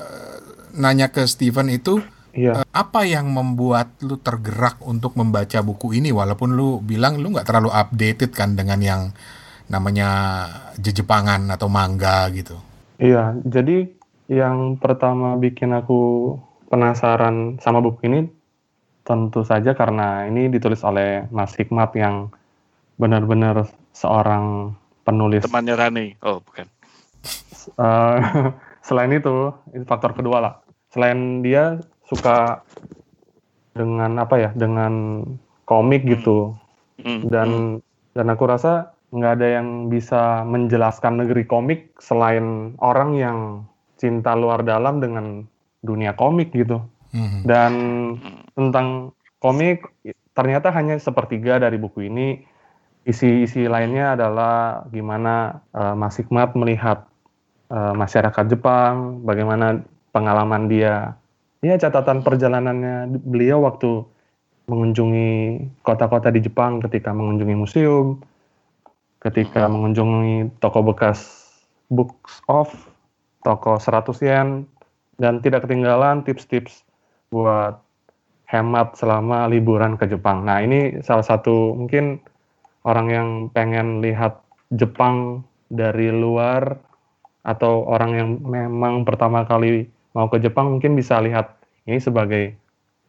nanya 0.72 1.08
ke 1.08 1.24
Steven 1.24 1.68
itu 1.68 2.00
iya 2.32 2.66
apa 2.68 3.06
yang 3.06 3.30
membuat 3.30 3.94
lu 4.00 4.18
tergerak 4.18 4.82
untuk 4.82 5.14
membaca 5.14 5.60
buku 5.60 5.94
ini 5.94 6.10
walaupun 6.10 6.50
lu 6.50 6.78
bilang 6.80 7.18
lu 7.18 7.30
nggak 7.30 7.46
terlalu 7.46 7.70
updated 7.70 8.30
kan 8.30 8.54
dengan 8.54 8.78
yang 8.78 9.02
namanya 9.74 10.10
jejepangan 10.78 11.50
atau 11.50 11.66
mangga 11.66 12.30
gitu. 12.30 12.54
iya 13.02 13.34
jadi 13.42 13.90
yang 14.30 14.78
pertama 14.78 15.34
bikin 15.34 15.74
aku 15.74 16.34
penasaran 16.70 17.58
sama 17.58 17.82
buku 17.82 18.06
ini 18.06 18.20
tentu 19.04 19.44
saja 19.44 19.76
karena 19.76 20.24
ini 20.24 20.48
ditulis 20.48 20.80
oleh 20.80 21.28
Mas 21.28 21.52
Hikmat 21.54 21.92
yang 21.94 22.32
benar-benar 22.96 23.68
seorang 23.92 24.74
penulis. 25.04 25.44
Temannya 25.44 25.74
Rani. 25.76 26.06
Oh, 26.24 26.40
bukan. 26.40 26.66
Uh, 27.76 28.50
selain 28.88 29.12
itu, 29.12 29.52
itu 29.76 29.84
faktor 29.84 30.16
kedua 30.16 30.40
lah. 30.40 30.54
Selain 30.88 31.44
dia 31.44 31.78
suka 32.08 32.64
dengan 33.76 34.16
apa 34.16 34.40
ya, 34.40 34.50
dengan 34.56 35.22
komik 35.68 36.08
gitu. 36.08 36.56
Hmm, 37.04 37.28
Dan 37.28 37.48
dan 38.16 38.26
aku 38.32 38.46
rasa 38.48 38.93
nggak 39.14 39.32
ada 39.38 39.48
yang 39.62 39.86
bisa 39.86 40.42
menjelaskan 40.42 41.22
negeri 41.22 41.46
komik 41.46 41.94
selain 42.02 42.74
orang 42.82 43.14
yang 43.14 43.38
cinta 43.94 44.34
luar 44.34 44.66
dalam 44.66 44.98
dengan 44.98 45.46
dunia 45.86 46.18
komik 46.18 46.50
gitu. 46.50 46.82
Mhm. 47.14 47.46
Dan 47.46 47.72
tentang 48.58 49.14
komik 49.38 49.86
ternyata 50.34 50.74
hanya 50.74 50.98
sepertiga 50.98 51.62
dari 51.62 51.78
buku 51.78 52.10
ini. 52.10 52.42
Isi-isi 53.04 53.68
lainnya 53.68 54.16
adalah 54.16 54.88
gimana 54.90 55.62
eh, 55.70 55.94
Mas 55.94 56.18
Hikmat 56.18 56.58
melihat 56.58 57.06
eh, 57.70 57.94
masyarakat 57.94 58.50
Jepang, 58.50 59.22
bagaimana 59.22 59.84
pengalaman 60.10 60.66
dia, 60.66 61.14
ya 61.60 61.76
catatan 61.76 62.24
perjalanannya 62.24 63.20
beliau 63.24 63.64
waktu 63.66 64.04
mengunjungi 64.64 65.32
kota-kota 65.84 66.32
di 66.32 66.40
Jepang 66.40 66.80
ketika 66.80 67.12
mengunjungi 67.12 67.56
museum, 67.56 68.24
ketika 69.24 69.64
mengunjungi 69.66 70.60
toko 70.60 70.84
bekas 70.84 71.48
books 71.88 72.44
off, 72.46 72.70
toko 73.40 73.80
100 73.80 74.20
yen, 74.20 74.48
dan 75.16 75.40
tidak 75.40 75.64
ketinggalan 75.64 76.20
tips-tips 76.22 76.84
buat 77.32 77.80
hemat 78.52 78.94
selama 79.00 79.48
liburan 79.48 79.96
ke 79.96 80.04
Jepang. 80.06 80.44
Nah, 80.44 80.60
ini 80.60 81.00
salah 81.00 81.24
satu 81.24 81.72
mungkin 81.72 82.20
orang 82.84 83.08
yang 83.08 83.28
pengen 83.50 84.04
lihat 84.04 84.44
Jepang 84.68 85.42
dari 85.72 86.12
luar 86.12 86.76
atau 87.44 87.84
orang 87.88 88.10
yang 88.16 88.28
memang 88.44 89.04
pertama 89.04 89.44
kali 89.44 89.88
mau 90.12 90.28
ke 90.28 90.40
Jepang 90.40 90.76
mungkin 90.76 90.96
bisa 90.96 91.20
lihat 91.20 91.56
ini 91.88 92.00
sebagai 92.00 92.56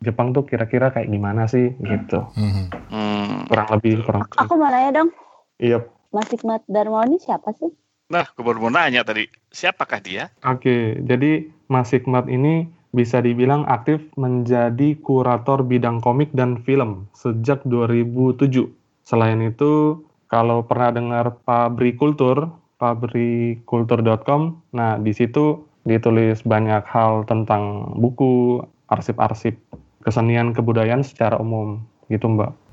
Jepang 0.04 0.36
tuh 0.36 0.44
kira-kira 0.44 0.92
kayak 0.92 1.08
gimana 1.08 1.48
sih 1.48 1.72
gitu. 1.80 2.20
Mhm. 2.36 2.66
Hmm. 2.92 3.36
Kurang 3.48 3.68
lebih 3.80 4.04
kurang. 4.04 4.28
Aku 4.36 4.56
mau 4.60 4.68
nanya 4.72 5.04
dong, 5.04 5.10
Iya. 5.56 5.88
Mas 6.16 6.32
Hikmat 6.32 6.64
Darmawan 6.72 7.12
ini 7.12 7.20
siapa 7.20 7.52
sih? 7.60 7.68
Nah, 8.08 8.24
gue 8.32 8.40
baru 8.40 8.64
mau 8.64 8.72
nanya 8.72 9.04
tadi, 9.04 9.28
siapakah 9.52 10.00
dia? 10.00 10.32
Oke, 10.48 10.96
jadi 11.04 11.52
Mas 11.68 11.92
Hikmat 11.92 12.32
ini 12.32 12.72
bisa 12.96 13.20
dibilang 13.20 13.68
aktif 13.68 14.00
menjadi 14.16 14.96
kurator 15.04 15.60
bidang 15.68 16.00
komik 16.00 16.32
dan 16.32 16.64
film 16.64 17.12
sejak 17.12 17.60
2007. 17.68 18.72
Selain 19.04 19.44
itu, 19.44 20.00
kalau 20.32 20.64
pernah 20.64 20.96
dengar 20.96 21.36
Pabrikultur, 21.44 22.48
pabrikultur.com, 22.80 24.64
nah 24.72 24.96
di 24.96 25.12
situ 25.12 25.68
ditulis 25.84 26.40
banyak 26.48 26.88
hal 26.88 27.28
tentang 27.28 27.92
buku, 28.00 28.64
arsip-arsip, 28.88 29.60
kesenian 30.08 30.56
kebudayaan 30.56 31.04
secara 31.04 31.36
umum, 31.36 31.84
gitu 32.08 32.32
Mbak. 32.32 32.65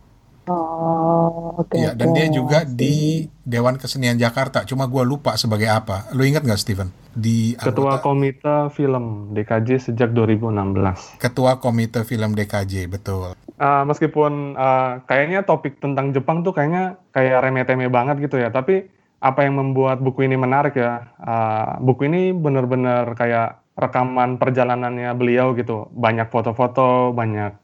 Oh, 0.50 1.54
oke. 1.62 1.78
Iya, 1.78 1.94
dan 1.94 2.10
dia 2.18 2.26
juga 2.26 2.66
di 2.66 3.26
Dewan 3.46 3.78
Kesenian 3.78 4.18
Jakarta. 4.18 4.66
Cuma 4.66 4.90
gua 4.90 5.06
lupa 5.06 5.38
sebagai 5.38 5.70
apa. 5.70 6.10
Lu 6.18 6.26
ingat 6.26 6.42
nggak, 6.42 6.58
Steven? 6.58 6.90
Di 7.14 7.54
Ketua 7.54 8.00
anggota- 8.00 8.02
Komite 8.02 8.54
Film 8.74 9.30
DKJ 9.30 9.92
sejak 9.92 10.10
2016. 10.10 11.22
Ketua 11.22 11.62
Komite 11.62 12.02
Film 12.02 12.34
DKJ, 12.34 12.90
betul. 12.90 13.38
Uh, 13.62 13.86
meskipun 13.86 14.58
uh, 14.58 15.06
kayaknya 15.06 15.46
topik 15.46 15.78
tentang 15.78 16.10
Jepang 16.10 16.42
tuh 16.42 16.50
kayaknya 16.50 16.98
kayak 17.14 17.46
remeh-temeh 17.46 17.86
banget 17.86 18.18
gitu 18.18 18.42
ya, 18.42 18.50
tapi 18.50 18.90
apa 19.22 19.46
yang 19.46 19.54
membuat 19.54 20.02
buku 20.02 20.26
ini 20.26 20.34
menarik 20.34 20.74
ya? 20.74 21.14
uh, 21.22 21.78
buku 21.78 22.10
ini 22.10 22.34
benar-benar 22.34 23.14
kayak 23.14 23.62
rekaman 23.78 24.42
perjalanannya 24.42 25.14
beliau 25.14 25.54
gitu, 25.54 25.86
banyak 25.94 26.26
foto-foto, 26.26 27.14
banyak 27.14 27.54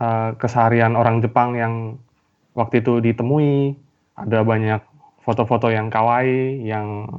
uh, 0.00 0.32
keseharian 0.40 0.96
orang 0.96 1.20
Jepang 1.20 1.54
yang 1.54 2.00
waktu 2.54 2.80
itu 2.80 3.02
ditemui, 3.02 3.74
ada 4.14 4.46
banyak 4.46 4.80
foto-foto 5.26 5.68
yang 5.70 5.90
kawaii, 5.90 6.62
yang 6.62 7.10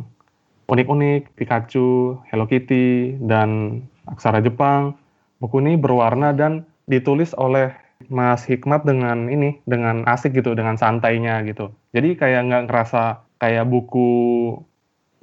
unik-unik, 0.71 1.36
Pikachu, 1.36 2.17
Hello 2.32 2.48
Kitty, 2.48 3.19
dan 3.21 3.82
aksara 4.08 4.41
Jepang. 4.41 4.95
Buku 5.43 5.60
ini 5.62 5.76
berwarna 5.76 6.32
dan 6.32 6.63
ditulis 6.88 7.36
oleh 7.36 7.76
Mas 8.08 8.48
Hikmat 8.48 8.88
dengan 8.88 9.28
ini, 9.28 9.60
dengan 9.67 10.06
asik 10.08 10.38
gitu, 10.38 10.56
dengan 10.56 10.80
santainya 10.80 11.43
gitu. 11.43 11.74
Jadi 11.91 12.15
kayak 12.15 12.41
nggak 12.48 12.63
ngerasa 12.71 13.26
kayak 13.41 13.67
buku 13.67 14.10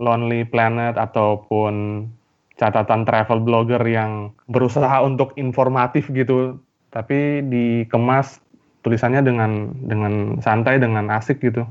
Lonely 0.03 0.44
Planet 0.48 0.98
ataupun 0.98 2.05
catatan 2.59 3.03
travel 3.09 3.40
blogger 3.42 3.83
yang 3.87 4.35
berusaha 4.51 5.01
untuk 5.03 5.33
informatif 5.40 6.11
gitu, 6.12 6.59
tapi 6.92 7.40
dikemas 7.46 8.41
tulisannya 8.83 9.23
dengan 9.23 9.51
dengan 9.79 10.42
santai, 10.42 10.83
dengan 10.83 11.07
asik 11.14 11.38
gitu. 11.40 11.64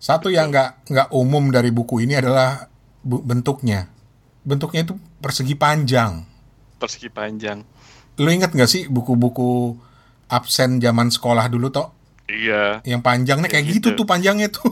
Satu 0.00 0.28
yang 0.28 0.48
nggak 0.52 0.88
nggak 0.90 1.08
umum 1.12 1.48
dari 1.48 1.72
buku 1.72 2.04
ini 2.04 2.16
adalah 2.16 2.68
bu- 3.00 3.24
bentuknya. 3.24 3.88
Bentuknya 4.44 4.84
itu 4.84 4.94
persegi 5.20 5.56
panjang. 5.56 6.24
Persegi 6.76 7.08
panjang. 7.08 7.64
Lu 8.20 8.28
inget 8.28 8.52
nggak 8.52 8.68
sih 8.68 8.84
buku-buku 8.88 9.76
absen 10.28 10.80
zaman 10.80 11.08
sekolah 11.08 11.48
dulu 11.48 11.72
toh? 11.72 11.92
Iya. 12.28 12.80
Yang 12.84 13.00
panjangnya 13.00 13.48
kayak 13.48 13.64
Kayak 13.64 13.76
gitu 13.80 13.88
gitu. 13.92 13.98
tuh 14.04 14.06
panjangnya 14.08 14.48
tuh. 14.52 14.68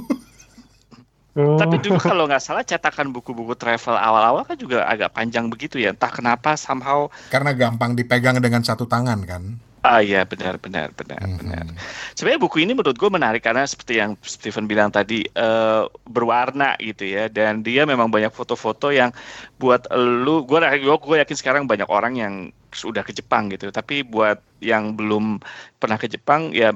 Tapi 1.32 1.80
dulu 1.80 1.96
kalau 1.96 2.28
nggak 2.28 2.44
salah 2.44 2.60
cetakan 2.60 3.08
buku-buku 3.08 3.56
travel 3.56 3.96
awal-awal 3.96 4.44
kan 4.44 4.52
juga 4.60 4.84
agak 4.84 5.16
panjang 5.16 5.48
begitu 5.48 5.80
ya. 5.80 5.96
Entah 5.96 6.12
kenapa 6.12 6.60
somehow. 6.60 7.08
Karena 7.32 7.56
gampang 7.56 7.96
dipegang 7.96 8.36
dengan 8.44 8.60
satu 8.60 8.84
tangan 8.84 9.24
kan. 9.24 9.56
Ah 9.82 9.98
iya 9.98 10.22
benar 10.22 10.62
benar 10.62 10.94
benar 10.94 11.26
Mhm. 11.26 11.38
benar. 11.42 11.66
Sebenarnya 12.14 12.38
buku 12.46 12.62
ini 12.62 12.70
menurut 12.70 12.94
gue 12.94 13.10
menarik 13.10 13.42
karena 13.42 13.66
seperti 13.66 13.98
yang 13.98 14.14
Steven 14.22 14.70
bilang 14.70 14.94
tadi 14.94 15.26
eh, 15.26 15.82
berwarna 16.06 16.78
gitu 16.78 17.02
ya 17.02 17.26
dan 17.26 17.66
dia 17.66 17.82
memang 17.82 18.06
banyak 18.06 18.30
foto-foto 18.30 18.94
yang 18.94 19.10
buat 19.58 19.90
lu 19.90 20.46
gue 20.46 20.58
gue 20.78 21.16
yakin 21.18 21.34
sekarang 21.34 21.62
banyak 21.66 21.90
orang 21.90 22.14
yang 22.14 22.34
sudah 22.70 23.02
ke 23.02 23.10
Jepang 23.10 23.50
gitu 23.50 23.74
tapi 23.74 24.06
buat 24.06 24.38
yang 24.62 24.94
belum 24.94 25.42
pernah 25.82 25.98
ke 25.98 26.06
Jepang 26.06 26.54
ya 26.54 26.70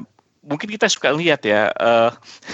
mungkin 0.46 0.70
kita 0.70 0.86
suka 0.86 1.10
lihat 1.10 1.42
ya 1.42 1.74
eh, 1.74 2.10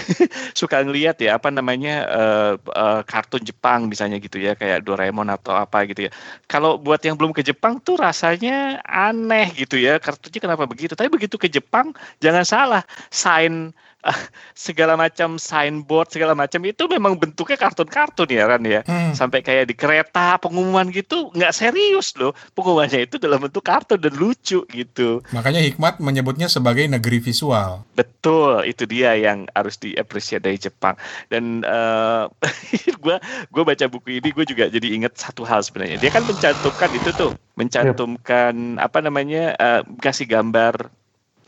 suka 0.59 0.81
ngelihat 0.81 1.21
ya 1.21 1.37
apa 1.37 1.53
namanya 1.53 1.95
eh, 2.09 2.53
eh, 2.57 3.01
kartun 3.05 3.45
Jepang 3.45 3.87
misalnya 3.87 4.17
gitu 4.17 4.41
ya 4.41 4.57
kayak 4.57 4.83
Doraemon 4.83 5.29
atau 5.29 5.53
apa 5.53 5.85
gitu 5.85 6.09
ya. 6.09 6.11
Kalau 6.49 6.81
buat 6.81 6.99
yang 7.05 7.15
belum 7.15 7.31
ke 7.31 7.45
Jepang 7.45 7.77
tuh 7.79 8.01
rasanya 8.01 8.81
aneh 8.83 9.53
gitu 9.53 9.77
ya 9.77 10.01
kartunya 10.01 10.41
kenapa 10.41 10.65
begitu? 10.65 10.97
Tapi 10.97 11.07
begitu 11.13 11.37
ke 11.37 11.47
Jepang 11.47 11.93
jangan 12.19 12.43
salah 12.43 12.83
sign 13.13 13.71
segala 14.67 14.93
macam 14.93 15.39
signboard 15.39 16.11
segala 16.11 16.35
macam 16.35 16.59
itu 16.63 16.83
memang 16.87 17.15
bentuknya 17.15 17.55
kartun-kartun 17.55 18.29
ya 18.29 18.43
Ran 18.45 18.63
ya 18.63 18.81
Hmm. 18.83 19.15
sampai 19.15 19.39
kayak 19.39 19.71
di 19.71 19.75
kereta 19.77 20.35
pengumuman 20.37 20.91
gitu 20.91 21.31
nggak 21.31 21.55
serius 21.55 22.11
loh 22.19 22.35
pengumumannya 22.53 23.07
itu 23.07 23.15
dalam 23.15 23.39
bentuk 23.39 23.63
kartun 23.63 23.97
dan 23.97 24.13
lucu 24.13 24.65
gitu 24.67 25.23
Makanya 25.31 25.63
Hikmat 25.63 26.03
menyebutnya 26.03 26.51
sebagai 26.51 26.83
negeri 26.85 27.23
visual. 27.23 27.85
Betul, 27.95 28.67
itu 28.67 28.83
dia 28.83 29.15
yang 29.15 29.47
harus 29.55 29.79
diapresiasi 29.79 30.43
dari 30.43 30.57
Jepang. 30.59 30.93
Dan 31.27 31.63
gue 33.03 33.15
gue 33.49 33.63
baca 33.63 33.85
buku 33.87 34.19
ini 34.19 34.29
gue 34.29 34.45
juga 34.45 34.67
jadi 34.67 34.87
ingat 34.93 35.15
satu 35.15 35.43
hal 35.43 35.63
sebenarnya. 35.63 35.97
Dia 35.99 36.11
kan 36.11 36.23
mencantumkan 36.25 36.91
itu 36.93 37.09
tuh, 37.13 37.31
mencantumkan 37.55 38.77
apa 38.77 38.99
namanya 38.99 39.53
eh, 39.55 39.81
kasih 39.99 40.27
gambar 40.27 40.89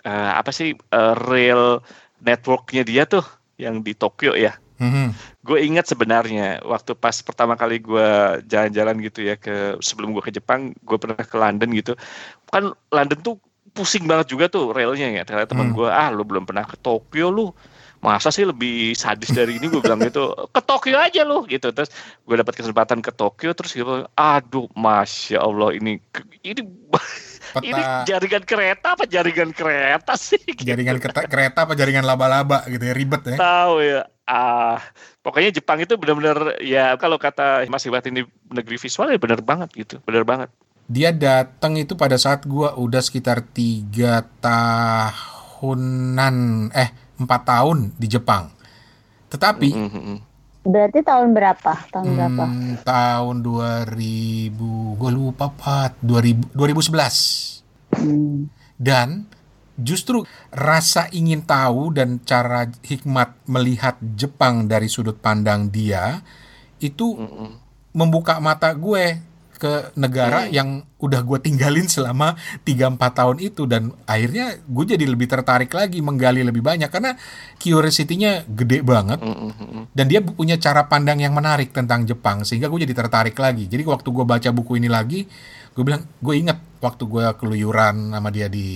eh, 0.04 0.32
apa 0.36 0.52
sih 0.52 0.74
eh, 0.76 1.14
real 1.28 1.82
networknya 2.22 2.84
dia 2.88 3.04
tuh 3.08 3.26
yang 3.56 3.80
di 3.84 3.96
Tokyo 3.96 4.36
ya. 4.36 4.56
Mhm. 4.76 5.16
Gue 5.40 5.64
ingat 5.64 5.88
sebenarnya 5.88 6.60
waktu 6.68 7.00
pas 7.00 7.16
pertama 7.24 7.56
kali 7.56 7.80
gue 7.80 8.08
jalan-jalan 8.44 9.00
gitu 9.00 9.24
ya 9.24 9.40
ke 9.40 9.80
sebelum 9.80 10.12
gue 10.12 10.24
ke 10.24 10.36
Jepang, 10.36 10.76
gue 10.84 10.98
pernah 11.00 11.24
ke 11.24 11.36
London 11.40 11.72
gitu. 11.72 11.96
Kan 12.52 12.76
London 12.92 13.20
tuh 13.24 13.36
pusing 13.72 14.04
banget 14.08 14.36
juga 14.36 14.52
tuh 14.52 14.76
railnya 14.76 15.12
ya. 15.16 15.24
Ternyata 15.24 15.56
teman 15.56 15.72
Hmm. 15.72 15.78
gue, 15.80 15.88
ah 15.88 16.12
lu 16.12 16.28
belum 16.28 16.44
pernah 16.44 16.68
ke 16.68 16.76
Tokyo 16.76 17.32
lu. 17.32 17.56
Masa 18.04 18.30
sih 18.30 18.46
lebih 18.46 18.94
sadis 18.94 19.34
dari 19.34 19.58
ini 19.58 19.66
gue 19.66 19.82
bilang 19.82 19.98
gitu 20.04 20.30
ke 20.54 20.62
Tokyo 20.62 21.00
aja 21.02 21.26
lu 21.26 21.42
gitu 21.50 21.74
terus 21.74 21.90
gue 22.22 22.36
dapat 22.38 22.54
kesempatan 22.54 23.02
ke 23.02 23.10
Tokyo 23.10 23.50
terus 23.58 23.74
gitu 23.74 24.06
aduh 24.14 24.70
masya 24.78 25.42
Allah 25.42 25.74
ini 25.74 25.98
ini 26.46 26.62
ini 27.62 27.78
Peta 27.78 28.04
jaringan 28.10 28.44
kereta 28.44 28.88
apa 28.98 29.04
jaringan 29.06 29.52
kereta 29.54 30.14
sih 30.18 30.42
gitu. 30.42 30.66
jaringan 30.70 30.98
kereta, 31.00 31.22
kereta 31.30 31.60
apa 31.70 31.74
jaringan 31.78 32.04
laba-laba 32.04 32.66
gitu 32.68 32.84
ya 32.84 32.94
ribet 32.96 33.22
ya. 33.24 33.38
tahu 33.38 33.76
ya 33.84 34.02
ah 34.26 34.82
pokoknya 35.22 35.54
Jepang 35.54 35.80
itu 35.80 35.94
benar-benar 36.02 36.58
ya 36.60 36.98
kalau 36.98 37.22
kata 37.22 37.70
Mas 37.70 37.86
Iwat 37.86 38.10
ini 38.10 38.26
negeri 38.50 38.82
visual 38.82 39.14
ya 39.14 39.20
benar 39.22 39.40
banget 39.46 39.70
gitu 39.78 40.02
benar 40.04 40.26
banget 40.26 40.50
Dia 40.86 41.10
datang 41.10 41.82
itu 41.82 41.98
pada 41.98 42.14
saat 42.14 42.46
gua 42.46 42.78
udah 42.78 43.02
sekitar 43.02 43.42
tiga 43.42 44.22
tahunan, 44.38 46.38
eh 46.78 46.94
empat 47.18 47.42
tahun 47.42 47.98
di 47.98 48.06
Jepang. 48.06 48.54
Tetapi 49.34 49.74
Mm, 49.74 49.90
mm, 49.90 49.98
mm. 49.98 50.18
Berarti 50.66 51.06
tahun 51.06 51.38
berapa? 51.38 51.74
Tahun 51.94 52.08
berapa? 52.10 52.44
hmm, 52.50 52.74
tahun 52.82 53.36
2000, 53.46 54.98
gue 54.98 55.12
lupa 55.14 55.54
Pat, 55.54 55.94
2000, 56.02 56.50
2011. 56.58 57.62
Hmm. 57.94 58.50
Dan 58.76 59.30
justru 59.78 60.26
rasa 60.50 61.06
ingin 61.14 61.46
tahu 61.46 61.94
dan 61.94 62.18
cara 62.24 62.66
hikmat 62.82 63.36
melihat 63.46 64.00
Jepang 64.18 64.66
dari 64.66 64.88
sudut 64.88 65.20
pandang 65.20 65.68
dia 65.68 66.24
itu 66.80 67.16
Mm, 67.16 67.28
mm. 67.28 67.52
membuka 67.96 68.40
mata 68.40 68.72
gue 68.72 69.20
ke 69.56 69.96
negara 69.96 70.46
Hmm. 70.46 70.52
yang 70.52 70.70
udah 71.00 71.22
gue 71.22 71.38
tinggalin 71.40 71.86
selama 71.86 72.34
3-4 72.62 72.98
tahun 73.14 73.38
itu 73.40 73.64
dan 73.66 73.94
akhirnya 74.04 74.58
gue 74.62 74.86
jadi 74.86 75.06
lebih 75.06 75.26
tertarik 75.26 75.70
lagi 75.70 76.02
menggali 76.02 76.42
lebih 76.42 76.60
banyak 76.60 76.90
karena 76.90 77.14
curiosity-nya 77.60 78.44
gede 78.46 78.82
banget 78.82 79.20
Mm, 79.22 79.32
mm, 79.32 79.54
mm. 79.56 79.84
dan 79.94 80.06
dia 80.06 80.20
punya 80.22 80.58
cara 80.58 80.86
pandang 80.86 81.18
yang 81.18 81.32
menarik 81.32 81.72
tentang 81.72 82.04
Jepang 82.04 82.44
sehingga 82.44 82.68
gue 82.68 82.84
jadi 82.84 82.94
tertarik 82.94 83.36
lagi 83.36 83.66
jadi 83.66 83.82
waktu 83.84 84.08
gue 84.08 84.26
baca 84.26 84.50
buku 84.50 84.78
ini 84.78 84.90
lagi 84.90 85.26
gue 85.76 85.84
bilang 85.84 86.08
gue 86.20 86.34
inget 86.34 86.56
waktu 86.80 87.04
gue 87.04 87.26
keluyuran 87.36 88.14
sama 88.14 88.30
dia 88.30 88.48
di 88.48 88.68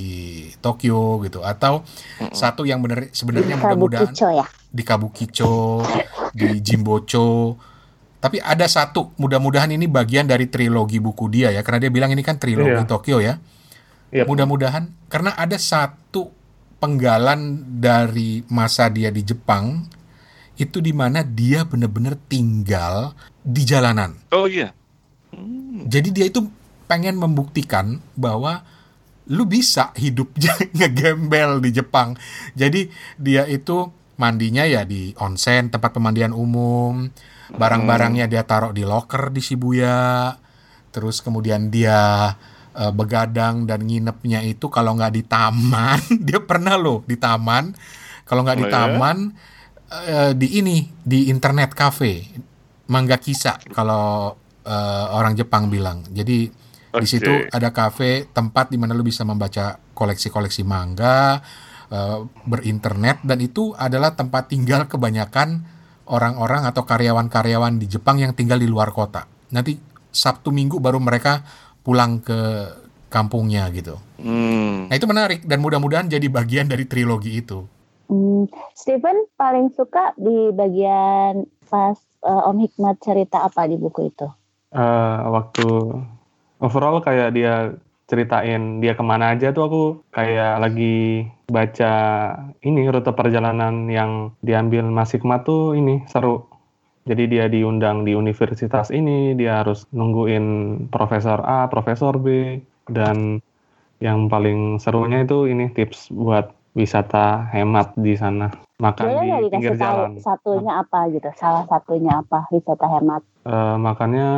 Tokyo 0.60 1.22
gitu 1.24 1.42
atau 1.42 1.86
satu 2.30 2.66
yang 2.66 2.82
bener 2.82 3.08
sebenarnya 3.10 3.56
mudah-mudahan 3.56 4.12
Kabukicho 4.12 4.30
ya. 4.34 4.46
di 4.70 4.84
Kabukicho, 4.84 5.56
di 6.34 6.48
Jimbocho. 6.60 7.56
Tapi 8.20 8.44
ada 8.44 8.68
satu, 8.68 9.16
mudah-mudahan 9.16 9.72
ini 9.72 9.88
bagian 9.88 10.28
dari 10.28 10.52
trilogi 10.52 11.00
buku 11.00 11.32
dia 11.32 11.56
ya, 11.56 11.64
karena 11.64 11.88
dia 11.88 11.92
bilang 11.92 12.12
ini 12.12 12.20
kan 12.20 12.36
trilogi 12.36 12.76
Iya. 12.76 12.84
Tokyo 12.84 13.18
ya. 13.24 13.40
Yap. 14.12 14.26
Mudah-mudahan 14.28 14.92
karena 15.08 15.38
ada 15.38 15.56
satu 15.56 16.34
penggalan 16.84 17.64
dari 17.80 18.42
masa 18.50 18.90
dia 18.90 19.14
di 19.14 19.22
Jepang 19.22 19.86
itu 20.60 20.84
di 20.84 20.92
mana 20.92 21.24
dia 21.24 21.64
benar-benar 21.64 22.20
tinggal 22.28 23.16
di 23.40 23.64
jalanan. 23.64 24.20
Oh 24.36 24.50
iya. 24.50 24.76
Hmm. 25.32 25.88
Jadi 25.88 26.10
dia 26.12 26.26
itu 26.28 26.44
pengen 26.90 27.16
membuktikan 27.16 28.04
bahwa 28.18 28.66
lu 29.30 29.46
bisa 29.46 29.94
hidupnya 29.96 30.52
ngegembel 30.78 31.64
di 31.64 31.70
Jepang. 31.72 32.20
Jadi 32.58 32.90
dia 33.16 33.46
itu 33.48 33.94
mandinya 34.20 34.68
ya 34.68 34.84
di 34.84 35.16
onsen, 35.16 35.72
tempat 35.72 35.96
pemandian 35.96 36.36
umum. 36.36 37.08
Barang-barangnya 37.50 38.30
dia 38.30 38.46
taruh 38.46 38.70
di 38.70 38.86
locker 38.86 39.34
di 39.34 39.42
Shibuya. 39.42 40.36
Terus 40.90 41.22
kemudian 41.22 41.70
dia 41.70 42.30
eh, 42.74 42.92
begadang 42.94 43.66
dan 43.66 43.86
nginepnya 43.86 44.42
itu 44.42 44.70
kalau 44.70 44.98
nggak 44.98 45.14
di 45.14 45.24
taman, 45.26 46.00
dia 46.28 46.42
pernah 46.42 46.78
loh 46.78 47.02
di 47.06 47.18
taman. 47.18 47.74
Kalau 48.26 48.46
nggak 48.46 48.58
di 48.58 48.66
Oh, 48.66 48.70
ya? 48.70 48.74
taman, 48.74 49.18
eh, 50.06 50.32
di 50.38 50.62
ini 50.62 50.86
di 51.02 51.30
internet 51.30 51.74
cafe, 51.74 52.26
mangga 52.88 53.18
kisa 53.18 53.58
kalau 53.74 54.34
eh, 54.62 55.06
orang 55.10 55.34
Jepang 55.34 55.70
bilang. 55.70 56.06
Jadi 56.10 56.50
di 56.90 57.06
situ 57.06 57.30
ada 57.50 57.70
kafe 57.70 58.26
tempat 58.30 58.74
di 58.74 58.78
mana 58.82 58.98
lu 58.98 59.06
bisa 59.06 59.22
membaca 59.22 59.78
koleksi-koleksi 59.94 60.62
manga, 60.66 61.42
eh, 61.90 62.20
berinternet 62.46 63.22
dan 63.22 63.38
itu 63.42 63.74
adalah 63.74 64.14
tempat 64.14 64.50
tinggal 64.50 64.86
kebanyakan 64.86 65.66
orang-orang 66.10 66.66
atau 66.66 66.84
karyawan-karyawan 66.84 67.78
di 67.78 67.86
Jepang 67.86 68.18
yang 68.18 68.34
tinggal 68.34 68.58
di 68.58 68.66
luar 68.66 68.90
kota. 68.90 69.30
Nanti 69.54 69.78
Sabtu 70.10 70.50
Minggu 70.50 70.82
baru 70.82 70.98
mereka 70.98 71.46
pulang 71.86 72.20
ke 72.20 72.70
kampungnya 73.10 73.70
gitu. 73.74 73.98
Hmm. 74.22 74.90
Nah 74.90 74.96
itu 74.98 75.08
menarik 75.10 75.46
dan 75.46 75.62
mudah-mudahan 75.62 76.10
jadi 76.10 76.26
bagian 76.30 76.70
dari 76.70 76.86
trilogi 76.86 77.42
itu. 77.42 77.66
Hmm, 78.10 78.50
Steven 78.74 79.30
paling 79.38 79.70
suka 79.78 80.18
di 80.18 80.50
bagian 80.50 81.46
pas 81.70 81.98
eh, 82.26 82.48
Om 82.50 82.58
Hikmat 82.66 82.98
cerita 83.02 83.46
apa 83.46 83.70
di 83.70 83.78
buku 83.78 84.10
itu? 84.10 84.28
Eh, 84.74 85.20
waktu 85.30 85.66
overall 86.62 87.02
kayak 87.02 87.34
dia 87.34 87.74
ceritain 88.10 88.82
dia 88.82 88.98
ke 88.98 89.04
mana 89.06 89.38
aja 89.38 89.54
tuh 89.54 89.64
aku 89.70 89.84
kayak 90.10 90.58
lagi 90.58 91.30
baca 91.50 91.94
ini 92.62 92.88
rute 92.88 93.12
perjalanan 93.12 93.90
yang 93.90 94.38
diambil 94.46 94.86
Mas 94.88 95.12
Hikmat 95.12 95.44
tuh 95.44 95.74
ini 95.74 96.06
seru. 96.06 96.46
Jadi 97.10 97.26
dia 97.26 97.50
diundang 97.50 98.06
di 98.06 98.14
universitas 98.14 98.94
ini, 98.94 99.34
dia 99.34 99.66
harus 99.66 99.90
nungguin 99.90 100.46
profesor 100.94 101.42
A, 101.42 101.66
profesor 101.66 102.22
B, 102.22 102.60
dan 102.86 103.42
yang 103.98 104.30
paling 104.30 104.78
serunya 104.78 105.26
itu 105.26 105.50
ini 105.50 105.74
tips 105.74 106.14
buat 106.14 106.54
wisata 106.78 107.50
hemat 107.50 107.98
di 107.98 108.14
sana. 108.14 108.54
Makan 108.80 109.06
Boleh 109.10 109.42
di 109.42 109.50
pinggir 109.52 109.76
tahu 109.76 109.82
jalan. 109.82 110.12
satunya 110.22 110.74
apa 110.80 111.00
gitu? 111.10 111.30
Salah 111.36 111.66
satunya 111.66 112.22
apa 112.22 112.46
wisata 112.54 112.86
hemat? 112.88 113.22
Eh, 113.44 113.76
makannya 113.82 114.30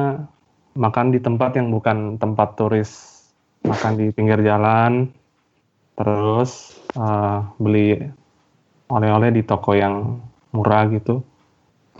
makan 0.74 1.12
di 1.12 1.20
tempat 1.20 1.60
yang 1.60 1.68
bukan 1.70 2.16
tempat 2.16 2.56
turis 2.56 3.22
makan 3.68 4.00
di 4.00 4.08
pinggir 4.16 4.42
jalan 4.42 5.12
terus 6.00 6.81
eh, 6.92 7.38
beli 7.58 7.98
oleh-oleh 8.88 9.32
di 9.32 9.42
toko 9.42 9.72
yang 9.72 10.20
murah 10.52 10.88
gitu 10.90 11.24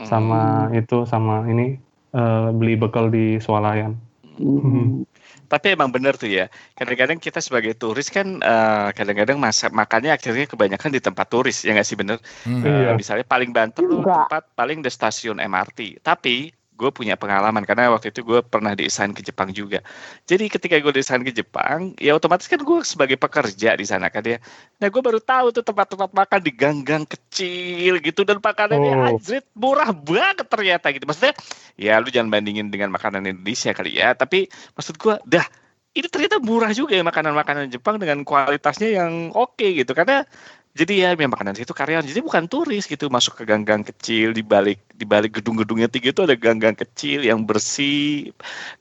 sama 0.02 0.68
itu 0.74 1.06
sama 1.06 1.46
ini 1.46 1.78
eh, 2.12 2.48
beli 2.52 2.76
bekal 2.76 3.08
di 3.08 3.38
swalayan 3.38 3.96
Hmm. 4.42 5.04
Tapi 5.52 5.76
emang 5.76 5.92
bener 5.92 6.16
tuh 6.16 6.32
ya. 6.32 6.48
Kadang-kadang 6.74 7.20
kita 7.20 7.44
sebagai 7.44 7.76
turis 7.76 8.08
kan 8.08 8.40
eh, 8.40 8.90
kadang-kadang 8.96 9.36
masa 9.38 9.68
makannya 9.68 10.16
akhirnya 10.16 10.48
kebanyakan 10.48 10.90
di 10.96 11.02
tempat 11.04 11.28
turis 11.28 11.68
ya 11.68 11.76
nggak 11.76 11.84
sih 11.86 12.00
bener? 12.00 12.18
Hmm. 12.48 12.64
Eh, 12.64 12.72
Iya. 12.88 12.92
misalnya 12.96 13.28
paling 13.28 13.52
banter 13.52 13.84
tuh 13.84 14.00
Enggak. 14.02 14.32
tempat 14.32 14.44
paling 14.56 14.80
di 14.80 14.88
stasiun 14.90 15.44
MRT. 15.44 16.00
Tapi 16.00 16.50
gue 16.82 16.90
punya 16.90 17.14
pengalaman 17.14 17.62
karena 17.62 17.94
waktu 17.94 18.10
itu 18.10 18.26
gue 18.26 18.42
pernah 18.42 18.74
diassign 18.74 19.14
ke 19.14 19.22
Jepang 19.22 19.54
juga. 19.54 19.86
Jadi 20.26 20.50
ketika 20.50 20.82
gue 20.82 20.90
diassign 20.90 21.22
ke 21.22 21.30
Jepang, 21.30 21.94
ya 22.02 22.18
otomatis 22.18 22.50
kan 22.50 22.58
gue 22.58 22.78
sebagai 22.82 23.22
pekerja 23.22 23.78
di 23.78 23.86
sana 23.86 24.10
kan 24.10 24.26
ya. 24.26 24.42
Nah 24.82 24.90
gue 24.90 25.02
baru 25.06 25.22
tahu 25.22 25.54
tuh 25.54 25.62
tempat-tempat 25.62 26.10
makan 26.10 26.40
di 26.42 26.52
gang-gang 26.58 27.06
kecil 27.06 28.02
gitu 28.02 28.26
dan 28.26 28.42
makanannya 28.42 28.94
Oh. 28.98 29.08
anjrit 29.14 29.46
murah 29.54 29.94
banget 29.94 30.50
ternyata 30.50 30.90
gitu. 30.90 31.06
Maksudnya 31.06 31.38
ya 31.78 32.02
lu 32.02 32.10
jangan 32.10 32.34
bandingin 32.34 32.74
dengan 32.74 32.90
makanan 32.90 33.30
Indonesia 33.30 33.70
kali 33.78 34.02
ya. 34.02 34.18
Tapi 34.18 34.50
maksud 34.74 34.98
gue 34.98 35.16
dah 35.30 35.46
ini 35.92 36.08
ternyata 36.08 36.40
murah 36.40 36.72
juga 36.72 36.96
ya 36.96 37.04
makanan-makanan 37.04 37.70
Jepang 37.70 38.00
dengan 38.00 38.24
kualitasnya 38.24 38.90
yang 39.04 39.36
oke 39.36 39.64
gitu 39.64 39.92
karena 39.92 40.24
jadi 40.72 40.94
ya 40.96 41.10
memang 41.20 41.36
makanan 41.36 41.60
itu 41.60 41.76
karyawan 41.76 42.08
jadi 42.08 42.24
bukan 42.24 42.48
turis 42.48 42.88
gitu 42.88 43.12
masuk 43.12 43.36
ke 43.36 43.44
gang-gang 43.44 43.84
kecil 43.84 44.32
di 44.32 44.40
balik 44.40 44.80
di 45.02 45.10
balik 45.10 45.42
gedung-gedungnya 45.42 45.90
tinggi 45.90 46.14
itu 46.14 46.22
ada 46.22 46.38
gang-gang 46.38 46.78
kecil 46.78 47.26
yang 47.26 47.42
bersih. 47.42 48.30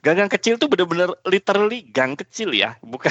Gang-gang 0.04 0.28
kecil 0.28 0.60
tuh 0.60 0.68
bener-bener 0.68 1.08
literally 1.24 1.88
gang 1.88 2.12
kecil 2.12 2.52
ya 2.52 2.76
bukan? 2.84 3.08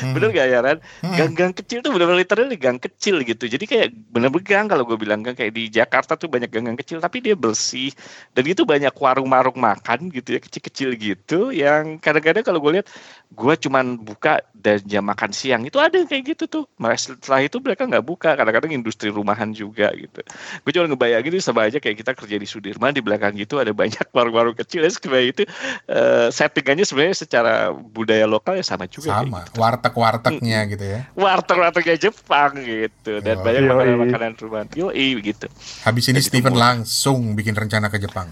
Hmm. 0.00 0.14
bener 0.14 0.30
gak 0.30 0.46
ya 0.46 0.58
Ran 0.62 0.78
Hmm. 1.02 1.16
gang-gang 1.18 1.52
kecil 1.52 1.82
tuh 1.82 1.90
bener-bener 1.90 2.22
literally 2.22 2.54
gang 2.54 2.78
kecil 2.78 3.18
gitu. 3.26 3.50
Jadi 3.50 3.66
kayak 3.66 3.88
bener-bener 4.14 4.46
gang 4.46 4.66
kalau 4.70 4.86
gue 4.86 4.94
bilang 4.94 5.26
gang 5.26 5.34
kayak 5.34 5.50
di 5.50 5.66
Jakarta 5.66 6.14
tuh 6.14 6.30
banyak 6.30 6.46
gang-gang 6.46 6.78
kecil 6.78 7.02
tapi 7.02 7.18
dia 7.18 7.34
bersih. 7.34 7.90
Dan 8.30 8.46
itu 8.46 8.62
banyak 8.62 8.94
warung-warung 8.94 9.58
makan 9.58 10.14
gitu 10.14 10.38
ya 10.38 10.40
kecil-kecil 10.40 10.94
gitu 10.94 11.50
yang 11.50 11.98
kadang-kadang 11.98 12.46
kalau 12.46 12.62
gue 12.62 12.78
lihat 12.78 12.86
gue 13.34 13.54
cuman 13.66 13.98
buka 13.98 14.38
dan 14.54 14.78
jam 14.84 15.02
makan 15.08 15.32
siang 15.32 15.64
itu 15.64 15.80
ada 15.80 15.96
yang 15.96 16.06
kayak 16.06 16.36
gitu 16.36 16.44
tuh. 16.46 16.64
Mas 16.76 17.08
setelah 17.08 17.40
itu 17.42 17.58
mereka 17.58 17.88
nggak 17.88 18.04
buka 18.04 18.36
kadang-kadang 18.36 18.76
industri 18.76 19.08
rumahan 19.08 19.50
juga 19.50 19.90
gitu. 19.96 20.20
Gue 20.62 20.70
cuma 20.76 20.86
ngebayangin 20.86 21.32
itu 21.40 21.42
sama 21.42 21.66
aja 21.66 21.80
kayak 21.80 22.04
kita 22.04 22.12
kerja 22.20 22.36
di 22.36 22.44
Sudirman 22.44 22.92
di 22.92 23.00
belakang 23.00 23.32
gitu 23.34 23.56
ada 23.56 23.72
banyak 23.72 24.04
warung-warung 24.16 24.52
kecil 24.52 24.84
ya 24.84 24.92
sebenarnya 24.92 25.26
itu 25.30 25.42
eh, 25.86 26.28
settingannya 26.28 26.84
sebenarnya 26.84 27.16
secara 27.16 27.52
budaya 27.72 28.24
lokal 28.24 28.54
ya 28.54 28.62
sama 28.62 28.84
juga 28.84 29.16
Sama, 29.16 29.42
gitu. 29.42 29.56
warteg-wartegnya 29.56 30.60
gitu 30.68 30.84
ya. 30.84 31.00
warteg-wartegnya 31.16 31.96
Jepang 31.98 32.52
gitu 32.60 33.18
dan 33.18 33.40
Yoi. 33.40 33.44
banyak 33.44 33.62
Yoi. 33.62 33.70
makanan-makanan 33.70 34.32
rumahan 34.36 34.68
yoi 34.72 35.08
gitu 35.18 35.46
Habis 35.82 36.04
ini 36.06 36.20
Jadi 36.20 36.28
Steven 36.28 36.54
langsung 36.54 37.32
bikin 37.32 37.52
rencana 37.52 37.88
ke 37.88 37.96
Jepang. 37.96 38.28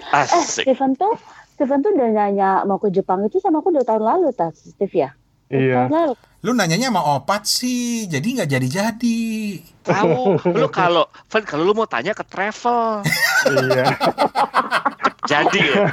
Eh, 0.00 0.24
asik 0.24 0.64
Steven 0.64 0.96
tuh 0.96 1.14
Steven 1.54 1.78
tuh 1.78 1.92
udah 1.92 2.08
nanya 2.08 2.50
mau 2.64 2.76
ke 2.76 2.88
Jepang 2.88 3.20
itu 3.22 3.36
sama 3.36 3.60
aku 3.60 3.68
udah 3.68 3.84
tahun 3.84 4.00
lalu 4.00 4.32
tas 4.32 4.56
Steve 4.56 4.96
ya? 4.96 5.10
iya 5.48 5.84
Tahun 5.84 5.92
lalu. 5.92 6.14
Lu 6.40 6.50
nanyanya 6.50 6.88
sama 6.88 7.02
opat 7.14 7.44
sih, 7.44 8.04
jadi 8.06 8.24
nggak 8.24 8.50
jadi-jadi. 8.50 9.20
tahu 9.80 10.36
lu 10.60 10.68
kalau 10.68 11.04
Van 11.26 11.42
kalau 11.42 11.62
lu 11.62 11.72
mau 11.72 11.84
tanya 11.84 12.12
ke 12.12 12.20
travel 12.22 13.00
iya 13.48 13.88
jadi 15.30 15.60
ya 15.66 15.84